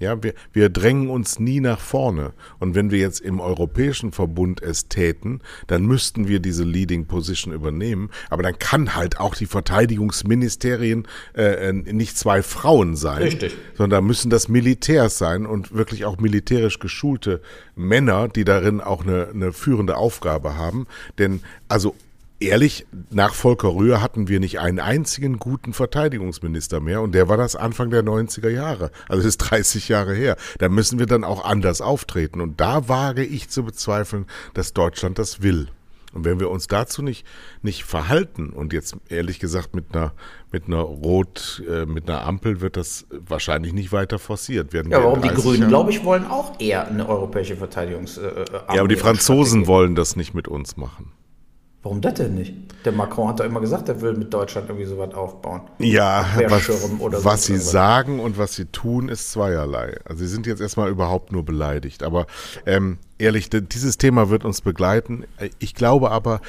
[0.00, 2.32] Ja, wir, wir drängen uns nie nach vorne.
[2.58, 7.52] Und wenn wir jetzt im Europäischen Verbund es täten, dann müssten wir diese Leading Position
[7.52, 8.10] übernehmen.
[8.30, 13.54] Aber dann kann halt auch die Verteidigungsministerien äh, äh nicht zwei Frauen sein, Richtig.
[13.74, 17.42] sondern müssen das Militärs sein und wirklich auch militärisch geschulte
[17.76, 20.86] Männer, die darin auch eine, eine führende Aufgabe haben.
[21.18, 21.94] Denn also
[22.40, 27.36] ehrlich, nach Volker Rühr hatten wir nicht einen einzigen guten Verteidigungsminister mehr und der war
[27.36, 28.90] das Anfang der 90er Jahre.
[29.08, 30.36] Also das ist 30 Jahre her.
[30.58, 35.18] Da müssen wir dann auch anders auftreten und da wage ich zu bezweifeln, dass Deutschland
[35.18, 35.68] das will.
[36.12, 37.24] Und wenn wir uns dazu nicht,
[37.62, 40.12] nicht verhalten und jetzt ehrlich gesagt mit einer,
[40.50, 44.90] mit einer Rot, äh, mit einer Ampel wird das wahrscheinlich nicht weiter forciert werden.
[44.90, 48.18] Ja, warum die Grünen, glaube ich, wollen auch eher eine europäische Verteidigungs.
[48.18, 51.12] Äh, äh ja, aber die Franzosen wollen das nicht mit uns machen.
[51.82, 52.54] Warum das denn nicht?
[52.84, 55.62] Der Macron hat doch immer gesagt, er will mit Deutschland irgendwie so was aufbauen.
[55.78, 59.96] Ja, was, was sie sagen und was sie tun, ist zweierlei.
[60.04, 62.02] Also sie sind jetzt erstmal überhaupt nur beleidigt.
[62.02, 62.26] Aber
[62.66, 65.24] ähm, ehrlich, dieses Thema wird uns begleiten.
[65.58, 66.42] Ich glaube aber,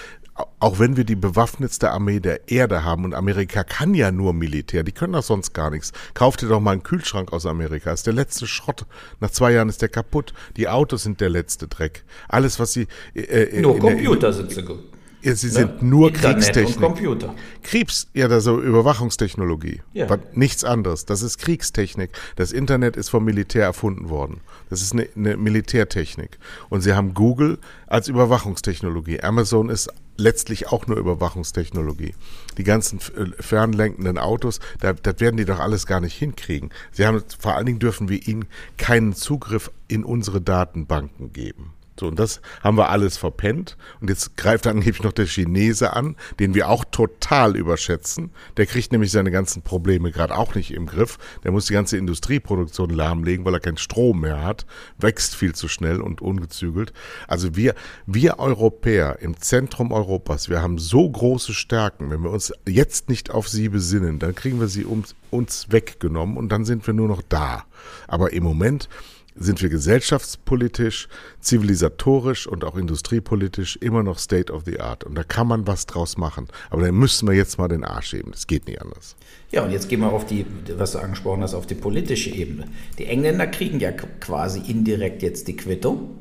[0.60, 4.84] auch wenn wir die bewaffnetste Armee der Erde haben und Amerika kann ja nur Militär,
[4.84, 5.92] die können doch sonst gar nichts.
[6.14, 8.86] Kauft dir doch mal einen Kühlschrank aus Amerika, ist der letzte Schrott.
[9.20, 10.34] Nach zwei Jahren ist der kaputt.
[10.58, 12.04] Die Autos sind der letzte Dreck.
[12.28, 12.88] Alles, was sie.
[13.14, 14.80] Äh, äh nur Computer sind sie gut.
[15.22, 15.90] Ja, sie sind ne?
[15.90, 16.78] nur Internet Kriegstechnik.
[16.78, 17.36] Und Computer.
[17.64, 19.82] Kriegs, ja, das ist Überwachungstechnologie.
[19.94, 20.08] Ja.
[20.34, 21.06] nichts anderes.
[21.06, 22.12] Das ist Kriegstechnik.
[22.36, 24.42] Das Internet ist vom Militär erfunden worden.
[24.70, 26.40] Das ist eine, eine Militärtechnik.
[26.70, 29.22] Und sie haben Google als Überwachungstechnologie.
[29.22, 32.14] Amazon ist letztlich auch nur Überwachungstechnologie.
[32.58, 36.70] Die ganzen äh, fernlenkenden Autos, da, das werden die doch alles gar nicht hinkriegen.
[36.92, 38.46] Sie haben, vor allen Dingen dürfen wir ihnen
[38.78, 41.74] keinen Zugriff in unsere Datenbanken geben.
[42.02, 43.78] So, und das haben wir alles verpennt.
[44.00, 48.32] Und jetzt greift angeblich noch der Chinese an, den wir auch total überschätzen.
[48.58, 51.20] Der kriegt nämlich seine ganzen Probleme gerade auch nicht im Griff.
[51.44, 54.66] Der muss die ganze Industrieproduktion lahmlegen, weil er keinen Strom mehr hat,
[54.98, 56.92] wächst viel zu schnell und ungezügelt.
[57.28, 57.76] Also wir,
[58.08, 62.10] wir Europäer im Zentrum Europas, wir haben so große Stärken.
[62.10, 66.36] Wenn wir uns jetzt nicht auf sie besinnen, dann kriegen wir sie um, uns weggenommen
[66.36, 67.66] und dann sind wir nur noch da.
[68.08, 68.90] Aber im Moment
[69.36, 71.08] sind wir gesellschaftspolitisch,
[71.40, 75.04] zivilisatorisch und auch industriepolitisch immer noch State of the Art.
[75.04, 76.48] Und da kann man was draus machen.
[76.70, 78.32] Aber dann müssen wir jetzt mal den Arsch heben.
[78.32, 79.16] Das geht nicht anders.
[79.52, 80.46] Ja, und jetzt gehen wir auf die,
[80.78, 82.66] was du angesprochen hast, auf die politische Ebene.
[82.98, 86.18] Die Engländer kriegen ja quasi indirekt jetzt die Quittung.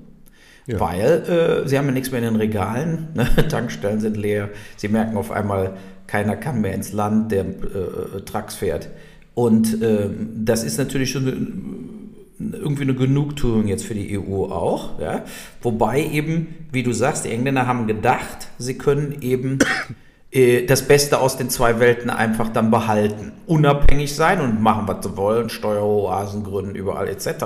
[0.67, 0.79] Ja.
[0.79, 3.27] Weil äh, sie haben ja nichts mehr in den Regalen, ne?
[3.49, 8.57] Tankstellen sind leer, sie merken auf einmal, keiner kann mehr ins Land, der äh, Trucks
[8.57, 8.89] fährt.
[9.35, 12.00] Und äh, das ist natürlich schon
[12.41, 14.99] irgendwie eine Genugtuung jetzt für die EU auch.
[14.99, 15.25] Ja?
[15.63, 19.59] Wobei eben, wie du sagst, die Engländer haben gedacht, sie können eben
[20.31, 23.33] äh, das Beste aus den zwei Welten einfach dann behalten.
[23.47, 27.45] Unabhängig sein und machen, was sie wollen, Steueroasen gründen, überall etc.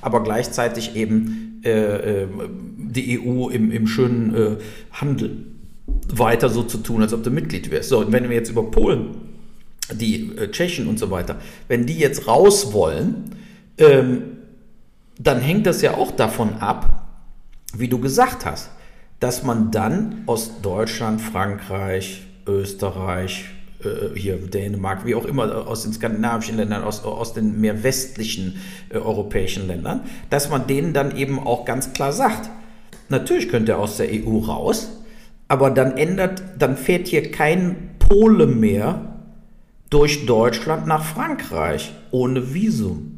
[0.00, 2.26] Aber gleichzeitig eben äh, äh,
[2.76, 4.56] die EU im, im schönen äh,
[4.92, 5.46] Handel
[6.12, 7.90] weiter so zu tun, als ob du Mitglied wärst.
[7.90, 9.14] So, und wenn wir jetzt über Polen,
[9.92, 11.36] die äh, Tschechen und so weiter,
[11.68, 13.30] wenn die jetzt raus wollen,
[13.78, 14.38] ähm,
[15.18, 17.06] dann hängt das ja auch davon ab,
[17.74, 18.70] wie du gesagt hast,
[19.20, 23.44] dass man dann aus Deutschland, Frankreich, Österreich,
[23.84, 28.60] äh, hier Dänemark, wie auch immer, aus den skandinavischen Ländern, aus, aus den mehr westlichen
[28.90, 32.50] äh, europäischen Ländern, dass man denen dann eben auch ganz klar sagt,
[33.08, 34.90] natürlich könnt ihr aus der EU raus,
[35.48, 39.18] aber dann ändert, dann fährt hier kein Pole mehr
[39.90, 43.11] durch Deutschland nach Frankreich ohne Visum.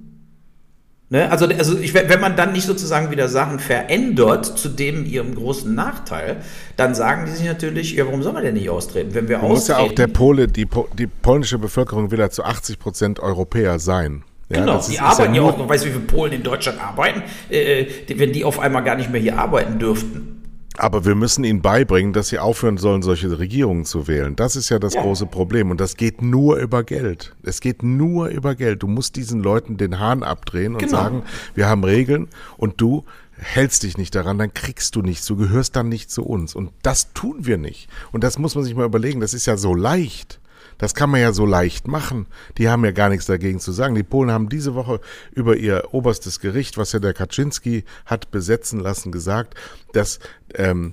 [1.10, 1.30] Ne?
[1.30, 5.74] Also, also ich, wenn man dann nicht sozusagen wieder Sachen verändert zu dem ihrem großen
[5.74, 6.38] Nachteil,
[6.76, 9.14] dann sagen die sich natürlich, ja, warum soll man denn nicht austreten?
[9.14, 10.66] Wenn wir man austreten, muss ja auch der Pole, die,
[10.98, 14.24] die polnische Bevölkerung will ja zu 80 Prozent Europäer sein.
[14.48, 17.22] Ja, genau, die ist, arbeiten ja, auch, weißt du, wie viele Polen in Deutschland arbeiten,
[17.48, 17.86] äh,
[18.16, 20.33] wenn die auf einmal gar nicht mehr hier arbeiten dürften.
[20.76, 24.34] Aber wir müssen ihnen beibringen, dass sie aufhören sollen, solche Regierungen zu wählen.
[24.34, 25.02] Das ist ja das ja.
[25.02, 25.70] große Problem.
[25.70, 27.36] Und das geht nur über Geld.
[27.42, 28.82] Es geht nur über Geld.
[28.82, 30.90] Du musst diesen Leuten den Hahn abdrehen und genau.
[30.90, 31.22] sagen,
[31.54, 33.04] wir haben Regeln und du
[33.36, 35.26] hältst dich nicht daran, dann kriegst du nichts.
[35.26, 36.54] Du gehörst dann nicht zu uns.
[36.54, 37.88] Und das tun wir nicht.
[38.12, 39.20] Und das muss man sich mal überlegen.
[39.20, 40.40] Das ist ja so leicht.
[40.84, 42.26] Das kann man ja so leicht machen.
[42.58, 43.94] Die haben ja gar nichts dagegen zu sagen.
[43.94, 45.00] Die Polen haben diese Woche
[45.32, 49.54] über ihr oberstes Gericht, was ja der Kaczynski hat besetzen lassen, gesagt,
[49.94, 50.18] dass
[50.54, 50.92] ähm,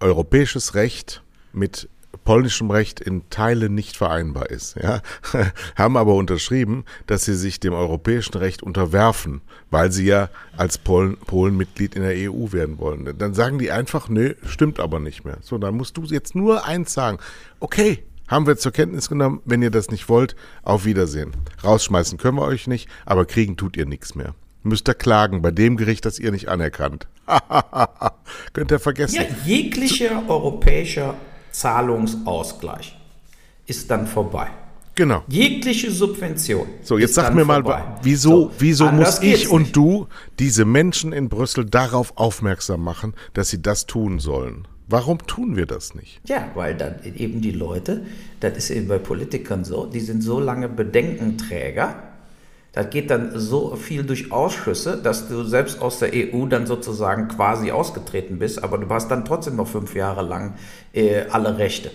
[0.00, 1.88] europäisches Recht mit
[2.24, 4.74] polnischem Recht in Teilen nicht vereinbar ist.
[4.74, 5.02] Ja?
[5.76, 11.16] haben aber unterschrieben, dass sie sich dem europäischen Recht unterwerfen, weil sie ja als Polen,
[11.16, 13.16] Polen Mitglied in der EU werden wollen.
[13.16, 15.38] Dann sagen die einfach, nö, stimmt aber nicht mehr.
[15.42, 17.18] So, dann musst du jetzt nur eins sagen.
[17.60, 21.32] Okay, haben wir zur Kenntnis genommen, wenn ihr das nicht wollt, auf Wiedersehen.
[21.62, 24.34] Rausschmeißen können wir euch nicht, aber kriegen tut ihr nichts mehr.
[24.62, 27.08] Müsst ihr klagen bei dem Gericht, das ihr nicht anerkannt.
[28.52, 29.16] Könnt ihr vergessen.
[29.16, 31.14] Ja, jeglicher europäischer
[31.50, 32.96] Zahlungsausgleich
[33.66, 34.48] ist dann vorbei.
[34.94, 35.22] Genau.
[35.26, 36.66] Jegliche Subvention.
[36.82, 37.78] So, jetzt sag mir vorbei.
[37.78, 39.76] mal, wieso, so, wieso muss ich und nicht.
[39.76, 40.06] du
[40.38, 44.68] diese Menschen in Brüssel darauf aufmerksam machen, dass sie das tun sollen?
[44.92, 46.20] Warum tun wir das nicht?
[46.28, 48.02] Ja, weil dann eben die Leute,
[48.40, 51.94] das ist eben bei Politikern so, die sind so lange Bedenkenträger,
[52.72, 57.28] das geht dann so viel durch Ausschüsse, dass du selbst aus der EU dann sozusagen
[57.28, 60.56] quasi ausgetreten bist, aber du hast dann trotzdem noch fünf Jahre lang
[60.92, 61.90] äh, alle Rechte,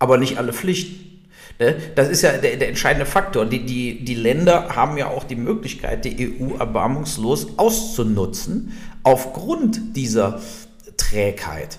[0.00, 1.28] aber nicht alle Pflichten.
[1.60, 1.76] Ne?
[1.94, 3.46] Das ist ja der, der, entscheidende Faktor.
[3.46, 8.72] Die, die, die Länder haben ja auch die Möglichkeit, die EU erbarmungslos auszunutzen,
[9.04, 10.40] aufgrund dieser
[10.96, 11.78] Trägheit.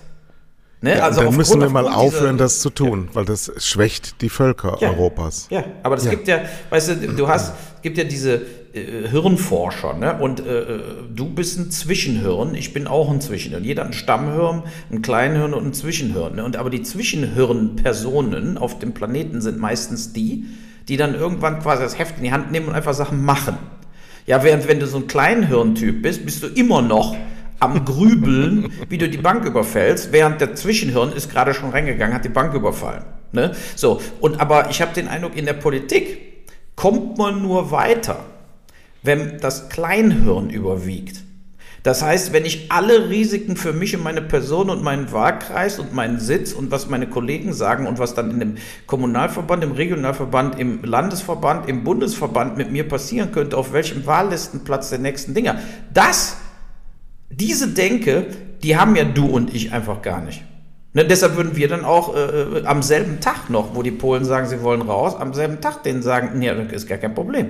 [0.80, 0.98] Ne?
[0.98, 3.16] Ja, also dann müssen wir mal aufhören, das zu tun, ja.
[3.16, 4.90] weil das schwächt die Völker ja.
[4.90, 5.48] Europas.
[5.50, 8.42] Ja, aber es gibt ja, weißt du, du hast, gibt ja diese
[8.74, 10.20] äh, Hirnforscher, ne?
[10.20, 10.80] Und äh, äh,
[11.16, 13.64] du bist ein Zwischenhirn, ich bin auch ein Zwischenhirn.
[13.64, 16.36] Jeder hat ein Stammhirn, ein Kleinhirn und ein Zwischenhirn.
[16.36, 16.44] Ne?
[16.44, 20.46] Und aber die Zwischenhirnpersonen auf dem Planeten sind meistens die,
[20.88, 23.58] die dann irgendwann quasi das Heft in die Hand nehmen und einfach Sachen machen.
[24.28, 27.16] Ja, während wenn du so ein Kleinhirntyp bist, bist du immer noch
[27.60, 32.26] am Grübeln, wie du die Bank überfällst, während der Zwischenhirn ist gerade schon reingegangen, hat
[32.26, 33.04] die Bank überfallen.
[33.32, 33.52] Ne?
[33.76, 38.20] So, und aber ich habe den Eindruck, in der Politik kommt man nur weiter,
[39.04, 41.24] wenn das Kleinhirn überwiegt.
[41.84, 45.94] Das heißt, wenn ich alle Risiken für mich und meine Person und meinen Wahlkreis und
[45.94, 48.56] meinen Sitz und was meine Kollegen sagen und was dann in dem
[48.88, 55.00] Kommunalverband, im Regionalverband, im Landesverband, im Bundesverband mit mir passieren könnte, auf welchem Wahllistenplatz der
[55.00, 55.60] nächsten Dinger,
[55.94, 56.36] das
[57.30, 58.28] diese Denke,
[58.64, 60.44] die haben ja du und ich einfach gar nicht.
[60.94, 64.26] Ne, deshalb würden wir dann auch äh, äh, am selben Tag noch, wo die Polen
[64.26, 67.50] sagen, sie wollen raus, am selben Tag denen sagen, nee, ist gar kein Problem.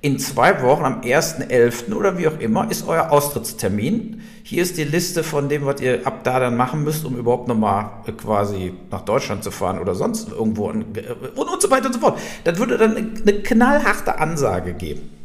[0.00, 1.92] In zwei Wochen, am 1.11.
[1.94, 4.20] oder wie auch immer, ist euer Austrittstermin.
[4.42, 7.46] Hier ist die Liste von dem, was ihr ab da dann machen müsst, um überhaupt
[7.46, 11.04] nochmal äh, quasi nach Deutschland zu fahren oder sonst irgendwo und, äh,
[11.36, 12.18] und, und so weiter und so fort.
[12.44, 15.17] Das würde dann eine knallharte Ansage geben.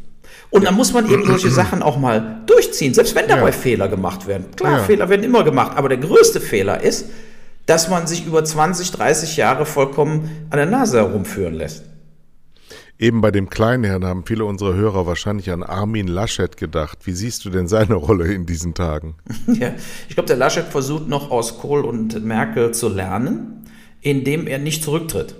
[0.54, 3.52] Und dann muss man eben solche Sachen auch mal durchziehen, selbst wenn dabei ja.
[3.52, 4.46] Fehler gemacht werden.
[4.56, 4.84] Klar, ja.
[4.84, 7.06] Fehler werden immer gemacht, aber der größte Fehler ist,
[7.66, 11.86] dass man sich über 20, 30 Jahre vollkommen an der Nase herumführen lässt.
[13.00, 17.00] Eben bei dem kleinen Herrn haben viele unserer Hörer wahrscheinlich an Armin Laschet gedacht.
[17.04, 19.16] Wie siehst du denn seine Rolle in diesen Tagen?
[19.48, 19.72] Ja,
[20.08, 23.66] ich glaube, der Laschet versucht noch aus Kohl und Merkel zu lernen,
[24.02, 25.34] indem er nicht zurücktritt.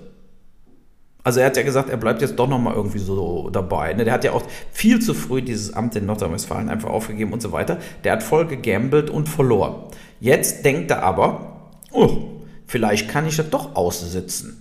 [1.24, 3.94] Also er hat ja gesagt, er bleibt jetzt doch nochmal irgendwie so dabei.
[3.94, 4.04] Ne?
[4.04, 7.50] Der hat ja auch viel zu früh dieses Amt in Nordrhein-Westfalen einfach aufgegeben und so
[7.50, 7.78] weiter.
[8.04, 9.74] Der hat voll gegambelt und verloren.
[10.20, 12.18] Jetzt denkt er aber, oh,
[12.66, 14.60] vielleicht kann ich das doch aussitzen.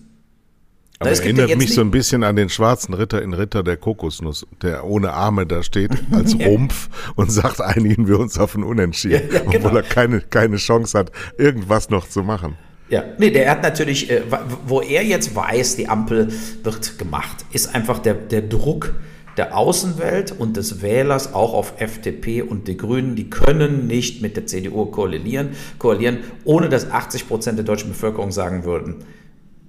[0.99, 4.47] Aber das erinnert mich so ein bisschen an den schwarzen Ritter in Ritter der Kokosnuss,
[4.61, 9.27] der ohne Arme da steht als Rumpf und sagt, einigen wir uns auf ein Unentschieden,
[9.29, 9.65] ja, ja, genau.
[9.65, 12.55] obwohl er keine, keine Chance hat, irgendwas noch zu machen.
[12.93, 14.21] Ja, nee, der hat natürlich, äh,
[14.67, 18.93] wo er jetzt weiß, die Ampel wird gemacht, ist einfach der, der Druck
[19.35, 23.15] der Außenwelt und des Wählers auch auf FDP und die Grünen.
[23.15, 28.31] Die können nicht mit der CDU koalieren, koalieren ohne dass 80 Prozent der deutschen Bevölkerung
[28.31, 28.97] sagen würden,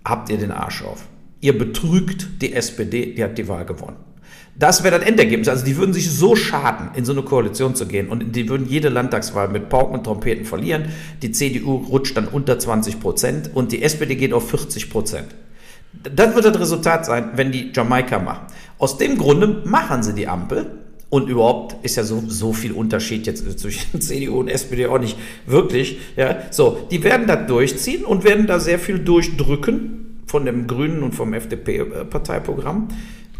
[0.05, 1.09] habt ihr den Arsch auf.
[1.41, 3.97] Ihr betrügt die SPD, die hat die Wahl gewonnen.
[4.57, 5.49] Das wäre das Endergebnis.
[5.49, 8.69] Also die würden sich so schaden, in so eine Koalition zu gehen und die würden
[8.69, 10.87] jede Landtagswahl mit Pauken und Trompeten verlieren.
[11.23, 15.27] Die CDU rutscht dann unter 20 Prozent und die SPD geht auf 40 Prozent.
[15.93, 18.47] Das wird das Resultat sein, wenn die Jamaika machen.
[18.79, 20.67] Aus dem Grunde machen sie die Ampel.
[21.11, 25.17] Und überhaupt ist ja so, so viel Unterschied jetzt zwischen CDU und SPD auch nicht
[25.47, 25.99] wirklich.
[26.17, 31.05] Ja, so, die werden das durchziehen und werden da sehr viel durchdrücken von dem Grünen
[31.05, 32.89] und vom FDP-Parteiprogramm.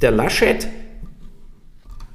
[0.03, 0.69] Der Laschet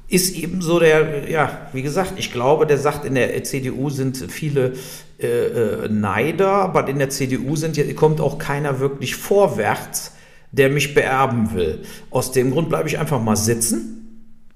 [0.10, 4.17] ist eben so der, ja, wie gesagt, ich glaube, der sagt, in der CDU sind
[4.17, 4.74] viele
[5.19, 10.13] äh, äh, Neider, aber in der CDU sind, kommt auch keiner wirklich vorwärts,
[10.52, 11.84] der mich beerben will.
[12.10, 13.95] Aus dem Grund bleibe ich einfach mal sitzen.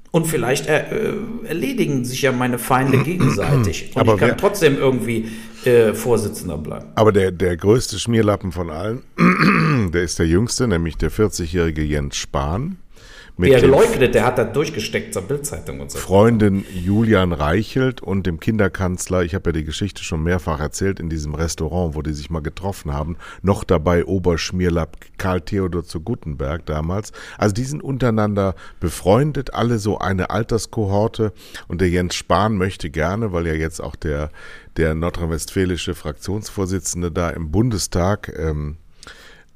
[0.10, 1.14] Und vielleicht äh, äh
[1.48, 3.92] erledigen sich ja meine Feinde gegenseitig.
[3.94, 5.30] Und aber ich kann wer, trotzdem irgendwie
[5.66, 6.88] äh, Vorsitzender bleiben.
[6.96, 9.04] Aber der, der größte Schmierlappen von allen,
[9.94, 12.78] der ist der jüngste, nämlich der 40-jährige Jens Spahn.
[13.36, 15.98] Mit der leugnet, der hat da durchgesteckt zur Bildzeitung und so.
[15.98, 21.10] Freundin Julian Reichelt und dem Kinderkanzler, ich habe ja die Geschichte schon mehrfach erzählt, in
[21.10, 26.68] diesem Restaurant, wo die sich mal getroffen haben, noch dabei Oberschmierlapp Karl Theodor zu Gutenberg
[26.68, 27.12] damals.
[27.40, 31.34] Also die sind untereinander befreundet, alle so eine Alterskohorte
[31.68, 34.30] und der Jens Spahn möchte gerne, weil ja jetzt auch der,
[34.78, 38.78] der nordrhein-westfälische Fraktionsvorsitzende da im Bundestag ähm,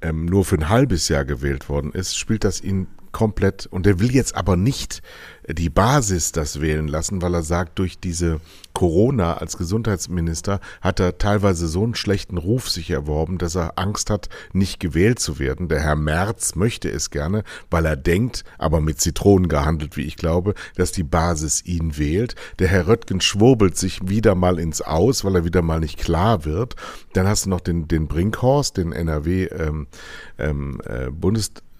[0.01, 2.87] ähm, nur für ein halbes Jahr gewählt worden ist, spielt das ihn
[3.17, 5.01] komplett, und er will jetzt aber nicht
[5.49, 8.41] die Basis das wählen lassen, weil er sagt, durch diese
[8.73, 14.12] Corona als Gesundheitsminister hat er teilweise so einen schlechten Ruf sich erworben, dass er Angst
[14.12, 15.67] hat, nicht gewählt zu werden.
[15.67, 20.15] Der Herr Merz möchte es gerne, weil er denkt, aber mit Zitronen gehandelt, wie ich
[20.15, 22.36] glaube, dass die Basis ihn wählt.
[22.60, 26.45] Der Herr Röttgen schwurbelt sich wieder mal ins Aus, weil er wieder mal nicht klar
[26.45, 26.75] wird.
[27.13, 29.88] Dann hast du noch den, den Brinkhorst, den NRW ähm,
[30.38, 31.10] ähm, äh,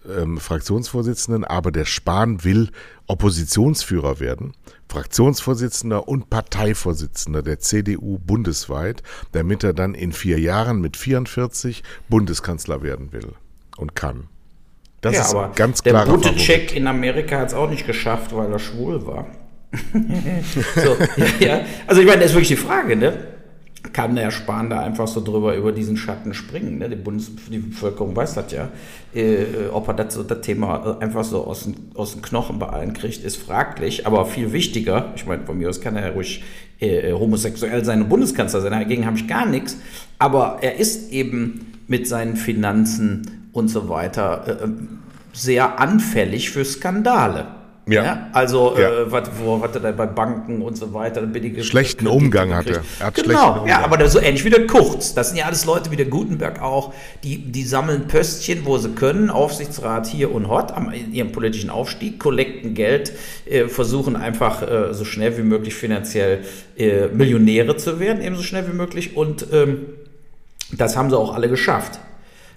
[0.08, 2.70] ähm, Fraktionsvorsitzenden, aber der Spahn will
[3.08, 4.54] Oppositionsführer werden,
[4.90, 12.82] Fraktionsvorsitzender und Parteivorsitzender der CDU bundesweit, damit er dann in vier Jahren mit 44 Bundeskanzler
[12.82, 13.34] werden will
[13.78, 14.28] und kann.
[15.02, 16.06] Das ja, ist aber ganz klar.
[16.06, 19.28] Der Buttigieg in Amerika hat es auch nicht geschafft, weil er schwul war.
[20.76, 21.66] so, ja, ja.
[21.86, 23.37] Also ich meine, das ist wirklich die Frage, ne?
[23.94, 26.80] Kann der Spahn da einfach so drüber über diesen Schatten springen.
[26.80, 26.90] Ne?
[26.90, 28.70] Die, Bundes die Bevölkerung weiß das ja.
[29.14, 32.68] Äh, ob er das, so, das Thema einfach so aus den, aus den Knochen bei
[32.68, 34.08] allen kriegt, ist fraglich.
[34.08, 36.44] Aber viel wichtiger, ich meine, von mir aus kann er ja ruhig
[36.80, 39.78] äh, homosexuell sein und Bundeskanzler sein, dagegen habe ich gar nichts.
[40.20, 44.68] Aber er ist eben mit seinen Finanzen und so weiter äh,
[45.34, 47.57] sehr anfällig für Skandale.
[47.88, 48.04] Ja.
[48.04, 48.30] ja.
[48.34, 48.90] Also, ja.
[48.90, 51.22] Äh, was, wo hat er da bei Banken und so weiter?
[51.22, 52.84] Billige schlechten Kredite Umgang hat er.
[53.00, 55.14] er hat genau, ja, aber so ähnlich wie der Kurz.
[55.14, 58.90] Das sind ja alles Leute wie der Gutenberg auch, die, die sammeln Pöstchen, wo sie
[58.90, 63.14] können, Aufsichtsrat hier und hort, am, in ihrem politischen Aufstieg, kollekten Geld,
[63.46, 66.44] äh, versuchen einfach äh, so schnell wie möglich finanziell
[66.78, 69.16] äh, Millionäre zu werden, ebenso schnell wie möglich.
[69.16, 69.86] Und ähm,
[70.72, 72.00] das haben sie auch alle geschafft.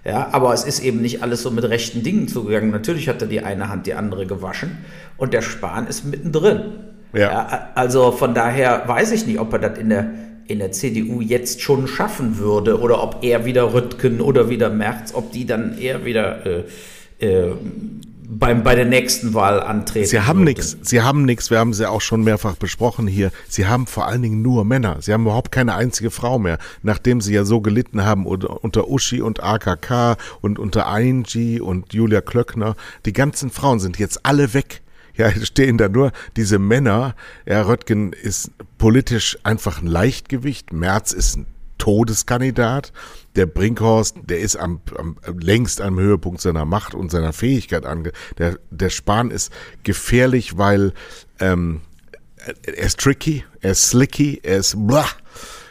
[0.04, 2.70] Ja, aber es ist eben nicht alles so mit rechten Dingen zugegangen.
[2.70, 4.78] Natürlich hat er die eine Hand die andere gewaschen
[5.18, 6.62] und der Spahn ist mittendrin.
[7.12, 7.20] Ja.
[7.20, 7.68] ja.
[7.74, 10.10] also von daher weiß ich nicht, ob er das in der,
[10.46, 15.12] in der CDU jetzt schon schaffen würde oder ob er wieder Rüttgen oder wieder Merz,
[15.14, 16.64] ob die dann eher wieder äh,
[17.20, 17.52] äh,
[18.30, 20.06] beim, bei der nächsten Wahl antreten.
[20.06, 23.32] Sie haben nichts, Sie haben nichts, wir haben sie auch schon mehrfach besprochen hier.
[23.48, 24.98] Sie haben vor allen Dingen nur Männer.
[25.00, 29.20] Sie haben überhaupt keine einzige Frau mehr, nachdem Sie ja so gelitten haben unter Uschi
[29.20, 32.76] und AKK und unter ING und Julia Klöckner.
[33.04, 34.82] Die ganzen Frauen sind jetzt alle weg.
[35.16, 37.16] Ja, stehen da nur diese Männer.
[37.46, 40.72] Herr Röttgen ist politisch einfach ein Leichtgewicht.
[40.72, 41.46] Merz ist ein
[41.78, 42.92] Todeskandidat.
[43.36, 48.12] Der Brinkhorst, der ist am, am längst am Höhepunkt seiner Macht und seiner Fähigkeit ange.
[48.38, 49.52] Der, der Spahn ist
[49.84, 50.92] gefährlich, weil
[51.38, 51.80] ähm,
[52.62, 55.06] er ist tricky, er ist slicky, er ist blah.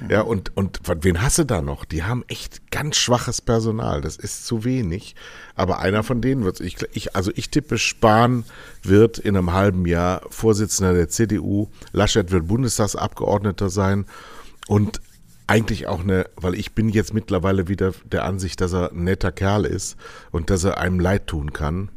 [0.08, 1.84] Ja, und, und wen hasse da noch?
[1.84, 4.02] Die haben echt ganz schwaches Personal.
[4.02, 5.16] Das ist zu wenig.
[5.56, 8.46] Aber einer von denen wird, ich, ich, also ich tippe, Spahn
[8.82, 11.68] wird in einem halben Jahr Vorsitzender der CDU.
[11.92, 14.06] Laschet wird Bundestagsabgeordneter sein.
[14.68, 15.02] Und
[15.50, 19.32] eigentlich auch eine, weil ich bin jetzt mittlerweile wieder der Ansicht, dass er ein netter
[19.32, 19.98] Kerl ist
[20.32, 21.90] und dass er einem leid tun kann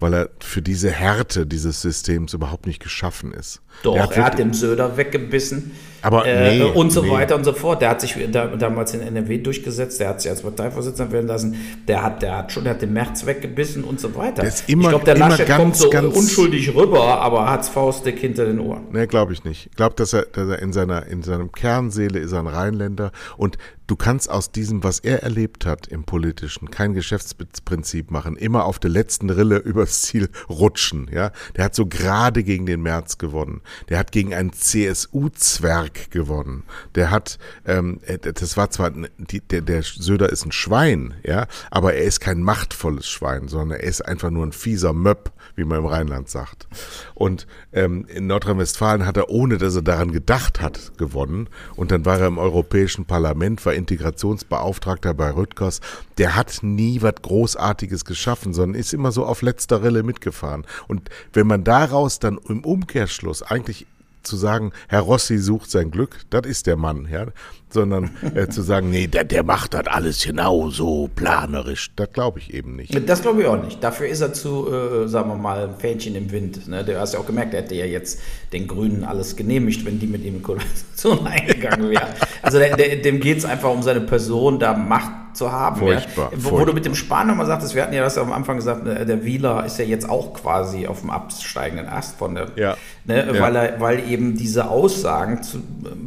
[0.00, 3.62] weil er für diese Härte dieses Systems überhaupt nicht geschaffen ist.
[3.82, 7.10] Doch, er hat, er hat den Söder weggebissen aber äh, nee, und so nee.
[7.10, 7.82] weiter und so fort.
[7.82, 11.56] Der hat sich da, damals in NRW durchgesetzt, der hat sich als Parteivorsitzender werden lassen,
[11.86, 14.42] der hat, der hat schon, der hat den März weggebissen und so weiter.
[14.66, 18.44] Immer, ich glaube, der Laschet ganz, kommt so ganz unschuldig rüber, aber hat's Faustdick hinter
[18.46, 18.86] den Ohren.
[18.92, 19.66] Nee, glaube ich nicht.
[19.70, 23.12] Ich glaube, dass er, dass er in seiner, in seinem Kernseele ist er ein Rheinländer
[23.36, 23.58] und
[23.88, 28.78] du kannst aus diesem, was er erlebt hat im Politischen, kein Geschäftsprinzip machen, immer auf
[28.78, 31.32] der letzten Rille übers Ziel rutschen, ja.
[31.56, 33.62] Der hat so gerade gegen den März gewonnen.
[33.88, 36.62] Der hat gegen einen CSU-Zwerg gewonnen.
[36.94, 41.46] Der hat, ähm, äh, das war zwar, die, der, der Söder ist ein Schwein, ja,
[41.70, 45.64] aber er ist kein machtvolles Schwein, sondern er ist einfach nur ein fieser Möpp, wie
[45.64, 46.66] man im Rheinland sagt.
[47.14, 51.48] Und ähm, in Nordrhein-Westfalen hat er, ohne dass er daran gedacht hat, gewonnen.
[51.76, 55.80] Und dann war er im Europäischen Parlament, war Integrationsbeauftragter bei Rüttgers,
[56.16, 60.64] der hat nie was Großartiges geschaffen, sondern ist immer so auf letzter Rille mitgefahren.
[60.86, 63.86] Und wenn man daraus dann im Umkehrschluss eigentlich
[64.22, 67.26] zu sagen, Herr Rossi sucht sein Glück, das ist der Mann, ja,
[67.70, 72.38] sondern äh, zu sagen, nee, der, der macht das alles genau so planerisch, das glaube
[72.38, 73.08] ich eben nicht.
[73.08, 73.82] Das glaube ich auch nicht.
[73.82, 76.68] Dafür ist er zu, äh, sagen wir mal, ein Fähnchen im Wind.
[76.68, 76.84] Ne?
[76.84, 78.20] Du hast ja auch gemerkt, er hätte ja jetzt
[78.52, 82.08] den Grünen alles genehmigt, wenn die mit ihm in Koalition eingegangen wären.
[82.42, 85.76] Also der, der, dem geht es einfach um seine Person, da Macht zu haben.
[85.76, 86.38] Furchtbar, ja.
[86.38, 88.84] Wo, wo du mit dem Spahn nochmal sagtest, wir hatten ja das am Anfang gesagt,
[88.84, 92.76] ne, der Wieler ist ja jetzt auch quasi auf dem absteigenden Ast von der, ja.
[93.04, 93.40] Ne, ja.
[93.40, 95.58] Weil, er, weil eben diese Aussagen zu,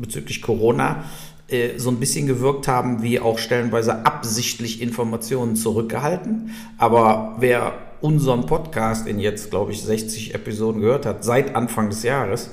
[0.02, 1.06] bezüglich Corona
[1.48, 6.52] äh, so ein bisschen gewirkt haben, wie auch stellenweise absichtlich Informationen zurückgehalten.
[6.78, 12.04] Aber wer unseren Podcast in jetzt, glaube ich, 60 Episoden gehört hat, seit Anfang des
[12.04, 12.52] Jahres,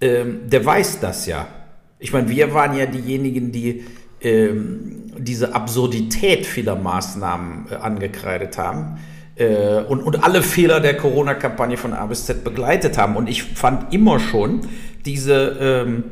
[0.00, 1.46] ähm, der weiß das ja.
[1.98, 3.84] Ich meine, wir waren ja diejenigen, die
[4.20, 8.98] ähm, diese Absurdität vieler Maßnahmen äh, angekreidet haben
[9.36, 13.16] äh, und, und alle Fehler der Corona-Kampagne von A bis Z begleitet haben.
[13.16, 14.62] Und ich fand immer schon
[15.04, 16.04] diese, ähm,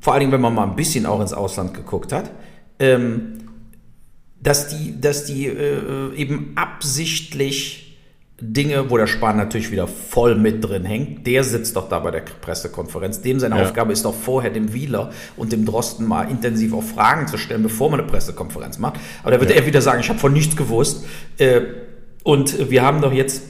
[0.00, 2.30] vor allen Dingen, wenn man mal ein bisschen auch ins Ausland geguckt hat,
[2.78, 3.38] ähm,
[4.40, 7.85] dass die, dass die äh, eben absichtlich
[8.38, 12.10] Dinge, wo der Spahn natürlich wieder voll mit drin hängt, der sitzt doch da bei
[12.10, 13.22] der Pressekonferenz.
[13.22, 13.62] Dem seine ja.
[13.62, 17.62] Aufgabe ist doch vorher dem Wieler und dem Drosten mal intensiv auf Fragen zu stellen,
[17.62, 19.00] bevor man eine Pressekonferenz macht.
[19.22, 19.56] Aber da wird ja.
[19.56, 21.06] er wieder sagen, ich habe von nichts gewusst.
[21.38, 21.62] Äh,
[22.24, 23.42] und wir haben doch jetzt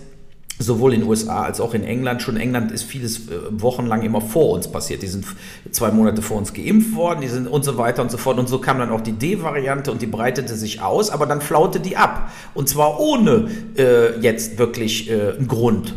[0.58, 2.22] sowohl in den USA als auch in England.
[2.22, 5.02] Schon in England ist vieles äh, wochenlang immer vor uns passiert.
[5.02, 5.26] Die sind
[5.70, 8.38] zwei Monate vor uns geimpft worden, die sind und so weiter und so fort.
[8.38, 11.80] Und so kam dann auch die D-Variante und die breitete sich aus, aber dann flaute
[11.80, 12.30] die ab.
[12.54, 15.94] Und zwar ohne äh, jetzt wirklich äh, einen Grund.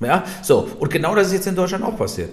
[0.00, 0.68] Ja, so.
[0.78, 2.30] Und genau das ist jetzt in Deutschland auch passiert.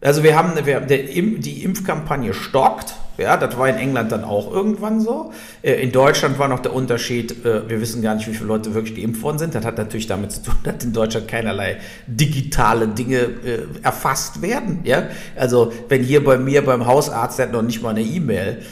[0.00, 4.52] Also wir haben, wir, der, die Impfkampagne stockt ja, das war in England dann auch
[4.52, 5.32] irgendwann so.
[5.62, 8.74] Äh, in Deutschland war noch der Unterschied, äh, wir wissen gar nicht, wie viele Leute
[8.74, 9.54] wirklich geimpft worden sind.
[9.54, 14.80] Das hat natürlich damit zu tun, dass in Deutschland keinerlei digitale Dinge äh, erfasst werden.
[14.84, 15.08] Ja?
[15.36, 18.62] Also wenn hier bei mir beim Hausarzt, der hat noch nicht mal eine E-Mail,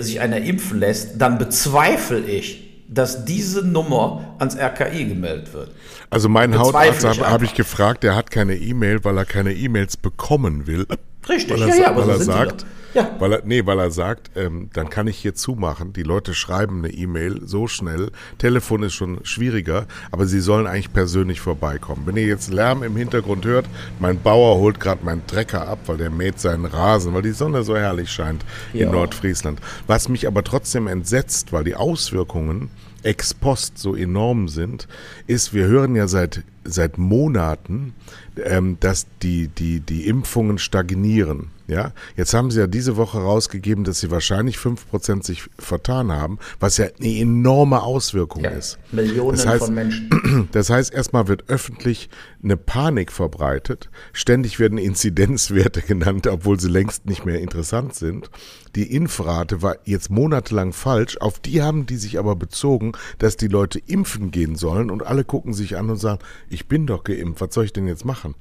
[0.00, 5.70] sich einer impfen lässt, dann bezweifle ich, dass diese Nummer ans RKI gemeldet wird.
[6.10, 9.96] Also mein Hautarzt habe hab ich gefragt, der hat keine E-Mail, weil er keine E-Mails
[9.96, 10.86] bekommen will.
[11.28, 13.14] Richtig, weil er, ja, ja, aber weil so er sagt, ja.
[13.18, 15.92] Weil er, nee, weil er sagt, ähm, dann kann ich hier zumachen.
[15.92, 18.10] Die Leute schreiben eine E-Mail so schnell.
[18.38, 22.02] Telefon ist schon schwieriger, aber sie sollen eigentlich persönlich vorbeikommen.
[22.06, 23.66] Wenn ihr jetzt Lärm im Hintergrund hört,
[23.98, 27.62] mein Bauer holt gerade meinen Trecker ab, weil der mäht seinen Rasen, weil die Sonne
[27.62, 28.86] so herrlich scheint ja.
[28.86, 29.60] in Nordfriesland.
[29.86, 32.70] Was mich aber trotzdem entsetzt, weil die Auswirkungen
[33.02, 34.88] ex post so enorm sind,
[35.26, 37.94] ist, wir hören ja seit, seit Monaten,
[38.42, 41.50] ähm, dass die, die, die Impfungen stagnieren.
[41.72, 46.38] Ja, jetzt haben sie ja diese Woche rausgegeben, dass sie wahrscheinlich 5% sich vertan haben,
[46.60, 48.78] was ja eine enorme Auswirkung ja, ist.
[48.90, 50.10] Millionen das heißt, von Menschen.
[50.52, 52.10] Das heißt, erstmal wird öffentlich
[52.42, 53.90] eine Panik verbreitet.
[54.12, 58.30] Ständig werden Inzidenzwerte genannt, obwohl sie längst nicht mehr interessant sind.
[58.74, 61.16] Die Impfrate war jetzt monatelang falsch.
[61.18, 65.24] Auf die haben die sich aber bezogen, dass die Leute impfen gehen sollen und alle
[65.24, 66.20] gucken sich an und sagen,
[66.50, 68.34] ich bin doch geimpft, was soll ich denn jetzt machen?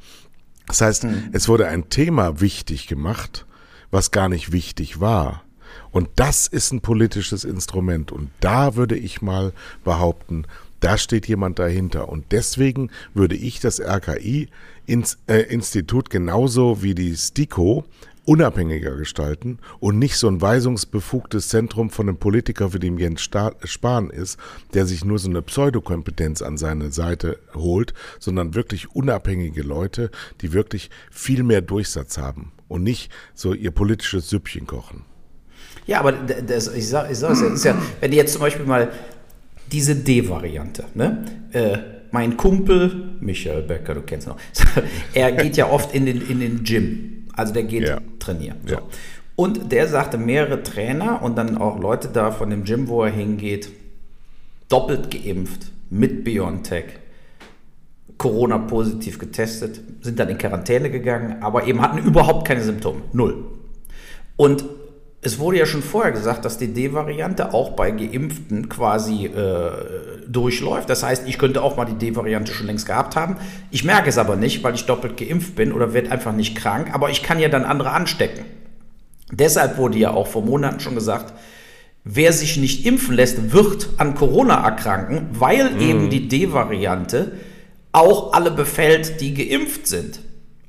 [0.71, 1.31] Das heißt, mhm.
[1.33, 3.45] es wurde ein Thema wichtig gemacht,
[3.91, 5.43] was gar nicht wichtig war.
[5.91, 8.13] Und das ist ein politisches Instrument.
[8.13, 9.51] Und da würde ich mal
[9.83, 10.45] behaupten,
[10.79, 12.07] da steht jemand dahinter.
[12.07, 14.47] Und deswegen würde ich das RKI-Institut
[16.07, 17.83] äh, genauso wie die STIKO
[18.25, 24.09] unabhängiger gestalten und nicht so ein weisungsbefugtes Zentrum von einem Politiker wie dem Jens Spahn
[24.09, 24.37] ist,
[24.73, 30.11] der sich nur so eine Pseudokompetenz an seine Seite holt, sondern wirklich unabhängige Leute,
[30.41, 35.03] die wirklich viel mehr Durchsatz haben und nicht so ihr politisches Süppchen kochen.
[35.87, 38.91] Ja, aber das, ich sage es ist ja, wenn du jetzt zum Beispiel mal
[39.71, 41.25] diese D-Variante, ne?
[41.53, 41.77] Äh,
[42.11, 44.39] mein Kumpel, Michael Becker, du kennst ihn noch,
[45.13, 47.99] er geht ja oft in den, in den Gym also der geht ja.
[48.19, 48.57] trainieren.
[48.65, 48.75] So.
[48.75, 48.81] Ja.
[49.35, 53.11] Und der sagte, mehrere Trainer und dann auch Leute da von dem Gym, wo er
[53.11, 53.69] hingeht,
[54.69, 56.85] doppelt geimpft mit BioNTech,
[58.17, 63.01] Corona positiv getestet, sind dann in Quarantäne gegangen, aber eben hatten überhaupt keine Symptome.
[63.13, 63.45] Null.
[64.35, 64.63] Und
[65.23, 69.71] es wurde ja schon vorher gesagt, dass die D-Variante auch bei Geimpften quasi äh,
[70.27, 70.89] durchläuft.
[70.89, 73.35] Das heißt, ich könnte auch mal die D-Variante schon längst gehabt haben.
[73.69, 76.89] Ich merke es aber nicht, weil ich doppelt geimpft bin oder werde einfach nicht krank.
[76.93, 78.45] Aber ich kann ja dann andere anstecken.
[79.31, 81.33] Deshalb wurde ja auch vor Monaten schon gesagt,
[82.03, 85.81] wer sich nicht impfen lässt, wird an Corona erkranken, weil mhm.
[85.81, 87.33] eben die D-Variante
[87.91, 90.19] auch alle befällt, die geimpft sind.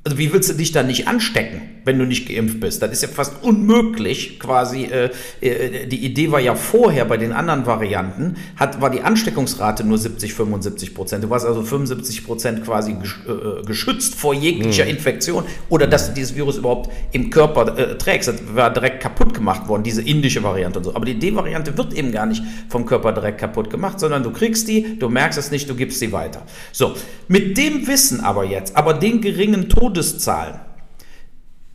[0.04, 1.62] Also wie willst du dich dann nicht anstecken?
[1.84, 2.82] Wenn du nicht geimpft bist.
[2.82, 4.84] Das ist ja fast unmöglich, quasi.
[4.84, 5.10] Äh,
[5.40, 9.98] äh, die Idee war ja vorher bei den anderen Varianten, hat, war die Ansteckungsrate nur
[9.98, 11.24] 70, 75 Prozent.
[11.24, 14.90] Du warst also 75 Prozent quasi äh, geschützt vor jeglicher hm.
[14.90, 18.28] Infektion oder dass du dieses Virus überhaupt im Körper äh, trägst.
[18.28, 20.94] Das war direkt kaputt gemacht worden, diese indische Variante und so.
[20.94, 24.68] Aber die D-Variante wird eben gar nicht vom Körper direkt kaputt gemacht, sondern du kriegst
[24.68, 26.42] die, du merkst es nicht, du gibst sie weiter.
[26.72, 26.94] So,
[27.28, 30.71] mit dem Wissen aber jetzt, aber den geringen Todeszahlen, äh,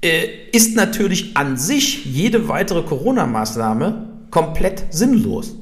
[0.08, 5.56] ist natürlich an sich jede weitere Corona-Maßnahme komplett sinnlos.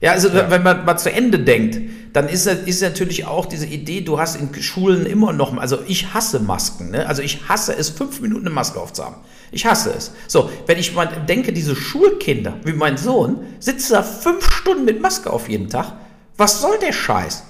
[0.00, 0.50] Ja, also ja.
[0.50, 1.80] wenn man mal zu Ende denkt,
[2.12, 6.14] dann ist, ist natürlich auch diese Idee, du hast in Schulen immer noch, also ich
[6.14, 7.06] hasse Masken, ne?
[7.08, 9.16] also ich hasse es, fünf Minuten eine Maske aufzuhaben.
[9.50, 10.12] Ich hasse es.
[10.28, 15.00] So, wenn ich mal denke, diese Schulkinder, wie mein Sohn, sitzen da fünf Stunden mit
[15.00, 15.92] Maske auf jeden Tag.
[16.36, 17.44] Was soll der Scheiß?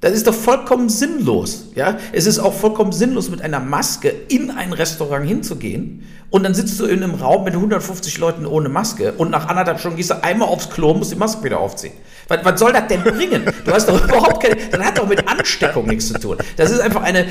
[0.00, 1.68] Das ist doch vollkommen sinnlos.
[1.74, 1.98] Ja?
[2.12, 6.78] Es ist auch vollkommen sinnlos, mit einer Maske in ein Restaurant hinzugehen und dann sitzt
[6.80, 10.22] du in einem Raum mit 150 Leuten ohne Maske und nach anderthalb Stunden gehst du
[10.22, 11.94] einmal aufs Klo und musst die Maske wieder aufziehen.
[12.28, 13.44] Was, was soll das denn bringen?
[13.64, 16.38] Du hast doch überhaupt keine, das hat doch mit Ansteckung nichts zu tun.
[16.56, 17.26] Das ist einfach eine,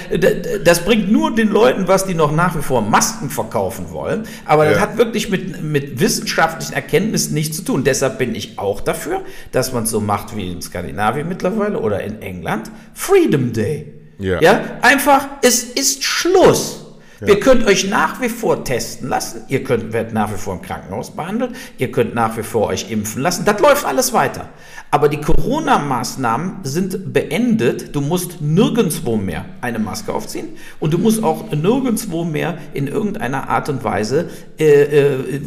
[0.64, 4.24] das bringt nur den Leuten was, die noch nach wie vor Masken verkaufen wollen.
[4.46, 7.84] Aber das hat wirklich mit, mit wissenschaftlichen Erkenntnissen nichts zu tun.
[7.84, 9.22] Deshalb bin ich auch dafür,
[9.52, 12.72] dass man es so macht wie in Skandinavien mittlerweile oder in England.
[12.94, 13.94] Freedom Day.
[14.20, 14.40] Ja.
[14.42, 16.83] ja, einfach, es ist Schluss.
[17.24, 17.28] Ja.
[17.28, 20.62] Wir könnt euch nach wie vor testen lassen, ihr könnt, werdet nach wie vor im
[20.62, 24.50] Krankenhaus behandelt, ihr könnt nach wie vor euch impfen lassen, das läuft alles weiter.
[24.92, 27.96] Aber die Corona-Maßnahmen sind beendet.
[27.96, 30.50] Du musst nirgendwo mehr eine Maske aufziehen
[30.80, 35.42] und du musst auch nirgendwo mehr in irgendeiner Art und Weise äh, äh, äh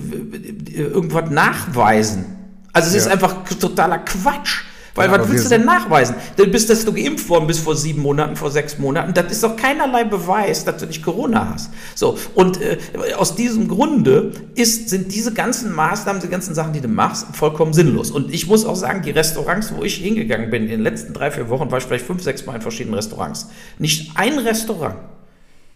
[0.75, 2.25] irgendwas nachweisen.
[2.73, 3.01] Also es ja.
[3.03, 4.65] ist einfach totaler Quatsch.
[4.97, 6.17] Weil ja, was willst du denn nachweisen?
[6.37, 9.15] Du bist, dass du geimpft worden bist vor sieben Monaten, vor sechs Monaten.
[9.15, 11.71] Das ist doch keinerlei Beweis, dass du nicht Corona hast.
[11.95, 12.79] So, und äh,
[13.17, 17.73] aus diesem Grunde ist, sind diese ganzen Maßnahmen, diese ganzen Sachen, die du machst, vollkommen
[17.73, 18.11] sinnlos.
[18.11, 21.31] Und ich muss auch sagen, die Restaurants, wo ich hingegangen bin, in den letzten drei,
[21.31, 23.49] vier Wochen war ich vielleicht fünf, sechs Mal in verschiedenen Restaurants.
[23.79, 24.97] Nicht ein Restaurant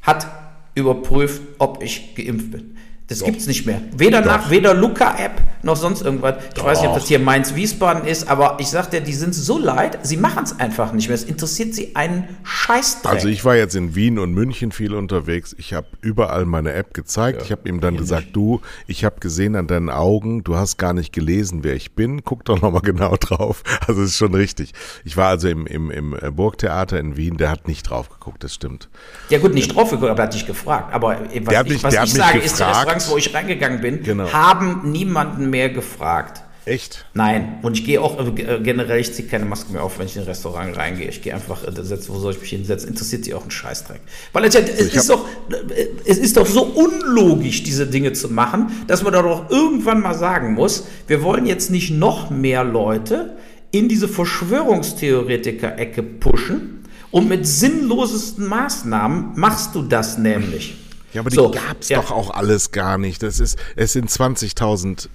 [0.03, 0.27] hat
[0.75, 2.77] überprüft, ob ich geimpft bin.
[3.11, 3.83] Das gibt es nicht mehr.
[3.97, 4.29] Weder Doch.
[4.29, 6.37] nach, weder Luca-App noch sonst irgendwas.
[6.49, 6.65] Ich Doch.
[6.65, 9.99] weiß nicht, ob das hier Mainz-Wiesbaden ist, aber ich sag dir, die sind so leid,
[10.05, 11.17] sie machen es einfach nicht mehr.
[11.17, 13.13] Es interessiert sie einen Scheißdreck.
[13.13, 15.57] Also ich war jetzt in Wien und München viel unterwegs.
[15.59, 17.41] Ich habe überall meine App gezeigt.
[17.41, 18.37] Ja, ich habe ihm dann gesagt, nicht.
[18.37, 22.23] du, ich habe gesehen an deinen Augen, du hast gar nicht gelesen, wer ich bin.
[22.25, 23.65] Guck doch nochmal genau drauf.
[23.89, 24.73] Also es ist schon richtig.
[25.05, 28.55] Ich war also im, im, im Burgtheater in Wien, der hat nicht drauf geguckt, das
[28.55, 28.89] stimmt.
[29.31, 30.95] Ja gut, nicht drauf geguckt, aber er hat dich gefragt.
[30.95, 32.61] Aber was der ich, mich, was ich sage, ist,
[33.01, 34.33] Restaurants, wo ich reingegangen bin, genau.
[34.33, 36.43] haben niemanden mehr gefragt.
[36.67, 37.07] Echt?
[37.15, 37.59] Nein.
[37.63, 40.23] Und ich gehe auch äh, generell, ich ziehe keine Maske mehr auf, wenn ich in
[40.23, 41.09] ein Restaurant reingehe.
[41.09, 41.73] Ich gehe einfach, äh,
[42.09, 42.91] wo soll ich mich hinsetzen?
[42.91, 44.03] Interessiert sie auch ein Scheißdreck.
[44.33, 48.71] Weil es, es ist doch, äh, es ist doch so unlogisch, diese Dinge zu machen,
[48.87, 53.39] dass man da doch irgendwann mal sagen muss, wir wollen jetzt nicht noch mehr Leute
[53.73, 60.77] in diese Verschwörungstheoretiker-Ecke pushen und mit sinnlosesten Maßnahmen machst du das nämlich.
[61.13, 62.01] Ja, aber die so, gab's ja.
[62.01, 63.23] doch auch alles gar nicht.
[63.23, 65.09] Das ist, es sind 20.000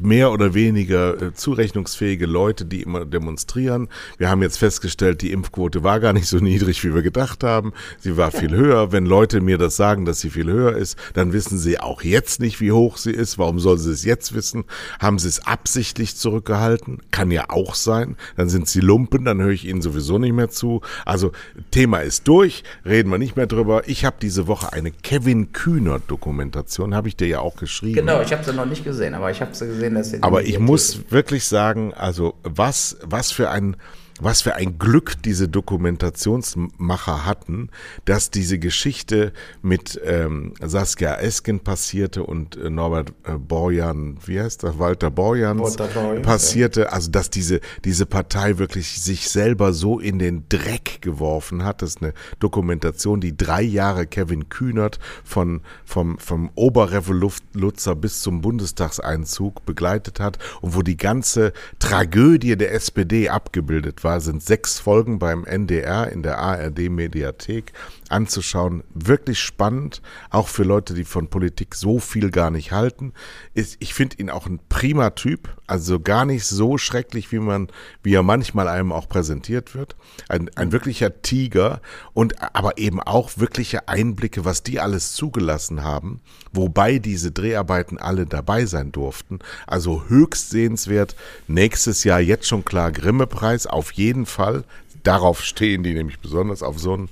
[0.00, 3.88] mehr oder weniger äh, zurechnungsfähige Leute, die immer demonstrieren.
[4.16, 7.72] Wir haben jetzt festgestellt, die Impfquote war gar nicht so niedrig, wie wir gedacht haben.
[7.98, 8.92] Sie war viel höher.
[8.92, 12.40] Wenn Leute mir das sagen, dass sie viel höher ist, dann wissen sie auch jetzt
[12.40, 13.38] nicht, wie hoch sie ist.
[13.38, 14.64] Warum sollen sie es jetzt wissen?
[15.00, 17.00] Haben sie es absichtlich zurückgehalten?
[17.10, 18.16] Kann ja auch sein.
[18.36, 20.80] Dann sind sie Lumpen, dann höre ich ihnen sowieso nicht mehr zu.
[21.04, 21.32] Also
[21.70, 23.82] Thema ist durch, reden wir nicht mehr drüber.
[23.86, 27.94] Ich habe diese Woche eine Kevin Kühner Dokumentation, habe ich dir ja auch geschrieben.
[27.94, 30.22] Genau, ich habe sie noch nicht gesehen, aber ich habe sie gesehen, dass sie.
[30.22, 33.78] Aber ich muss wirklich sagen, also was, was für ein
[34.20, 37.70] was für ein Glück diese Dokumentationsmacher hatten,
[38.04, 44.62] dass diese Geschichte mit ähm, Saskia Esken passierte und äh, Norbert äh, Borjan, wie heißt
[44.62, 46.86] der, Walter Borjans Borjans, passierte, ja.
[46.88, 51.82] also dass diese, diese Partei wirklich sich selber so in den Dreck geworfen hat.
[51.82, 58.40] Das ist eine Dokumentation, die drei Jahre Kevin Kühnert von, vom, vom Oberrevoluzzer bis zum
[58.40, 64.78] Bundestagseinzug begleitet hat und wo die ganze Tragödie der SPD abgebildet war war, sind sechs
[64.78, 67.74] Folgen beim NDR in der ARD Mediathek
[68.08, 68.82] anzuschauen.
[68.94, 70.00] Wirklich spannend,
[70.30, 73.12] auch für Leute, die von Politik so viel gar nicht halten.
[73.52, 77.68] Ich finde ihn auch ein prima Typ, also gar nicht so schrecklich, wie man,
[78.02, 79.94] wie er manchmal einem auch präsentiert wird.
[80.30, 81.82] Ein, ein wirklicher Tiger
[82.14, 88.24] und aber eben auch wirkliche Einblicke, was die alles zugelassen haben, wobei diese Dreharbeiten alle
[88.24, 89.40] dabei sein durften.
[89.66, 91.14] Also höchst sehenswert.
[91.46, 94.64] Nächstes Jahr jetzt schon klar Grimme-Preis, auf jeden Fall.
[95.02, 97.08] Darauf stehen die nämlich besonders auf so einen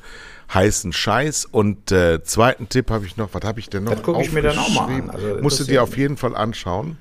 [0.52, 1.46] heißen Scheiß.
[1.46, 3.92] Und äh, zweiten Tipp habe ich noch, was habe ich denn noch?
[3.92, 5.10] Das gucke ich mir dann auch mal an.
[5.10, 6.98] Also, Musst du dir auf jeden Fall anschauen.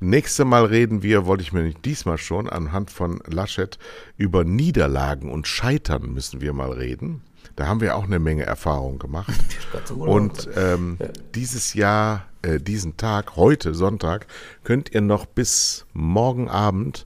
[0.00, 3.78] Nächstes Mal reden wir, wollte ich mir nicht diesmal schon, anhand von Laschet
[4.16, 7.22] über Niederlagen und Scheitern müssen wir mal reden.
[7.56, 9.32] Da haben wir auch eine Menge Erfahrung gemacht.
[9.98, 10.96] Und ähm,
[11.34, 14.28] dieses Jahr, äh, diesen Tag, heute Sonntag,
[14.62, 17.04] könnt ihr noch bis morgen Abend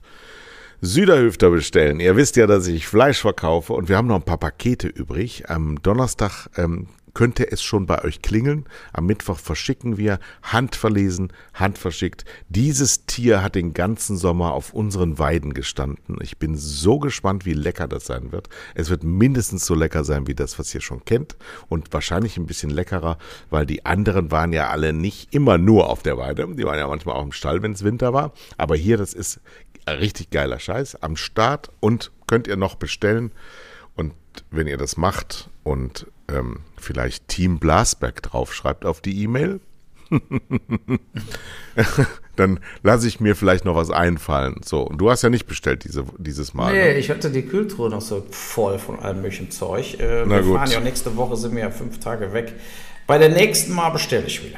[0.85, 2.01] Süderhüfter bestellen.
[2.01, 5.49] Ihr wisst ja, dass ich Fleisch verkaufe und wir haben noch ein paar Pakete übrig.
[5.49, 8.65] Am Donnerstag ähm, könnte es schon bei euch klingeln.
[8.91, 12.25] Am Mittwoch verschicken wir, handverlesen, handverschickt.
[12.49, 16.17] Dieses Tier hat den ganzen Sommer auf unseren Weiden gestanden.
[16.21, 18.49] Ich bin so gespannt, wie lecker das sein wird.
[18.75, 21.37] Es wird mindestens so lecker sein wie das, was ihr schon kennt
[21.69, 23.17] und wahrscheinlich ein bisschen leckerer,
[23.49, 26.45] weil die anderen waren ja alle nicht immer nur auf der Weide.
[26.53, 28.33] Die waren ja manchmal auch im Stall, wenn es Winter war.
[28.57, 29.39] Aber hier, das ist
[29.87, 33.31] richtig geiler Scheiß am Start und könnt ihr noch bestellen.
[33.95, 34.13] Und
[34.51, 39.59] wenn ihr das macht und ähm, vielleicht Team Blasberg draufschreibt auf die E-Mail,
[42.35, 44.61] dann lasse ich mir vielleicht noch was einfallen.
[44.63, 46.73] So, und du hast ja nicht bestellt diese, dieses Mal.
[46.73, 46.97] Nee, ne?
[46.97, 49.99] ich hatte die Kühltruhe noch so voll von allem möglichen Zeug.
[49.99, 50.57] Äh, wir gut.
[50.57, 52.53] fahren ja nächste Woche, sind wir ja fünf Tage weg.
[53.07, 54.57] Bei der nächsten Mal bestelle ich wieder.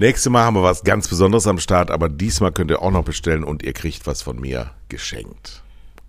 [0.00, 3.04] Nächstes Mal haben wir was ganz Besonderes am Start, aber diesmal könnt ihr auch noch
[3.04, 5.62] bestellen und ihr kriegt was von mir geschenkt.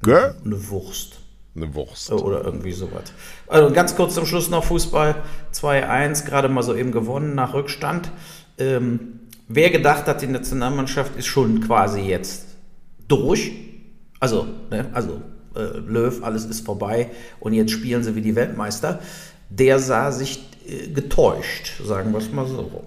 [0.03, 0.35] Gell?
[0.45, 1.19] Eine Wurst
[1.55, 2.11] eine Wurst.
[2.11, 3.13] Oder irgendwie sowas.
[3.47, 5.15] Also ganz kurz zum Schluss noch Fußball
[5.53, 8.11] 2-1, gerade mal so eben gewonnen nach Rückstand.
[8.57, 12.45] Ähm, wer gedacht hat, die Nationalmannschaft ist schon quasi jetzt
[13.07, 13.51] durch.
[14.19, 15.21] Also, ne, also
[15.55, 17.09] äh, Löw, alles ist vorbei
[17.39, 18.99] und jetzt spielen sie wie die Weltmeister.
[19.49, 22.83] Der sah sich äh, getäuscht, sagen wir es mal so.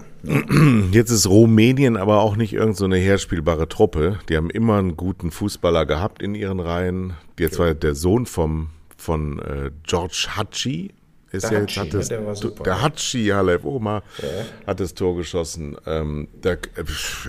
[0.91, 4.19] Jetzt ist Rumänien aber auch nicht irgendeine so herspielbare Truppe.
[4.29, 7.13] Die haben immer einen guten Fußballer gehabt in ihren Reihen.
[7.37, 10.91] Jetzt war der Sohn vom, von äh, George Hatschi.
[11.31, 14.27] Ist der jetzt, Hatschi, hat das, der, der Hatschi Halef Oma ja.
[14.67, 15.75] hat das Tor geschossen.
[15.85, 16.59] Ähm, der,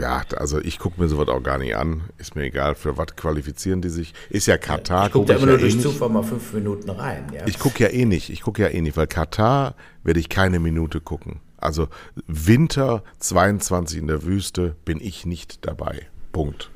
[0.01, 2.03] ja, also ich gucke mir sowas auch gar nicht an.
[2.19, 4.13] Ist mir egal, für was qualifizieren die sich.
[4.29, 5.07] Ist ja Katar.
[5.07, 7.25] Ich gucke da immer nur ja durch eh Zufall mal fünf Minuten rein.
[7.35, 7.47] Ja.
[7.47, 8.31] Ich gucke ja eh nicht.
[8.31, 9.75] Ich gucke ja eh nicht, weil Katar
[10.05, 11.41] werde ich keine Minute gucken.
[11.65, 11.89] Also
[12.27, 16.03] Winter 22 in der Wüste bin ich nicht dabei.
[16.31, 16.69] Punkt.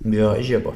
[0.00, 0.74] Ja, ich aber.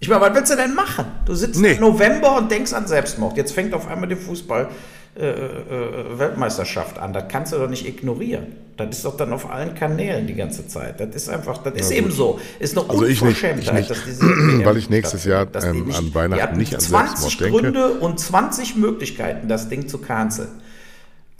[0.00, 1.04] Ich meine, was willst du denn machen?
[1.26, 1.74] Du sitzt nee.
[1.74, 3.36] im November und denkst an Selbstmord.
[3.36, 7.12] Jetzt fängt auf einmal die Fußball-Weltmeisterschaft äh, äh, an.
[7.12, 8.46] Das kannst du doch nicht ignorieren.
[8.78, 10.98] Das ist doch dann auf allen Kanälen die ganze Zeit.
[10.98, 12.40] Das ist einfach, das ist eben so.
[12.58, 16.14] Ist eine also Unverschämtheit, ich nicht, ich nicht, weil ich nächstes Jahr ähm, nicht, an
[16.14, 17.60] Weihnachten nicht an Selbstmord denke.
[17.60, 20.48] 20 Gründe und 20 Möglichkeiten, das Ding zu canceln.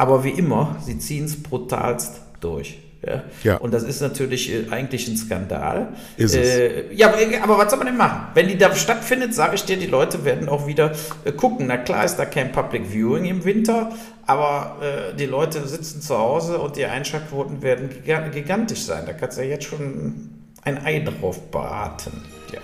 [0.02, 2.76] Aber wie immer, sie ziehen es brutalst durch.
[3.06, 3.22] Ja.
[3.44, 3.56] ja.
[3.58, 5.90] Und das ist natürlich äh, eigentlich ein Skandal.
[6.16, 6.48] Ist es.
[6.48, 8.22] Äh, ja, aber was soll man denn machen?
[8.34, 10.90] Wenn die da stattfindet, sage ich dir, die Leute werden auch wieder
[11.24, 11.68] äh, gucken.
[11.68, 13.92] Na klar ist da kein Public Viewing im Winter,
[14.26, 17.90] aber äh, die Leute sitzen zu Hause und die Einschaltquoten werden
[18.32, 19.04] gigantisch sein.
[19.06, 20.30] Da kannst du ja jetzt schon
[20.64, 22.24] ein Ei drauf braten.
[22.52, 22.58] Ja.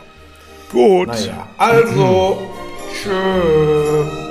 [0.72, 1.07] Gut.
[1.07, 2.43] Naja, also,
[3.01, 4.09] tschö.
[4.18, 4.28] Thank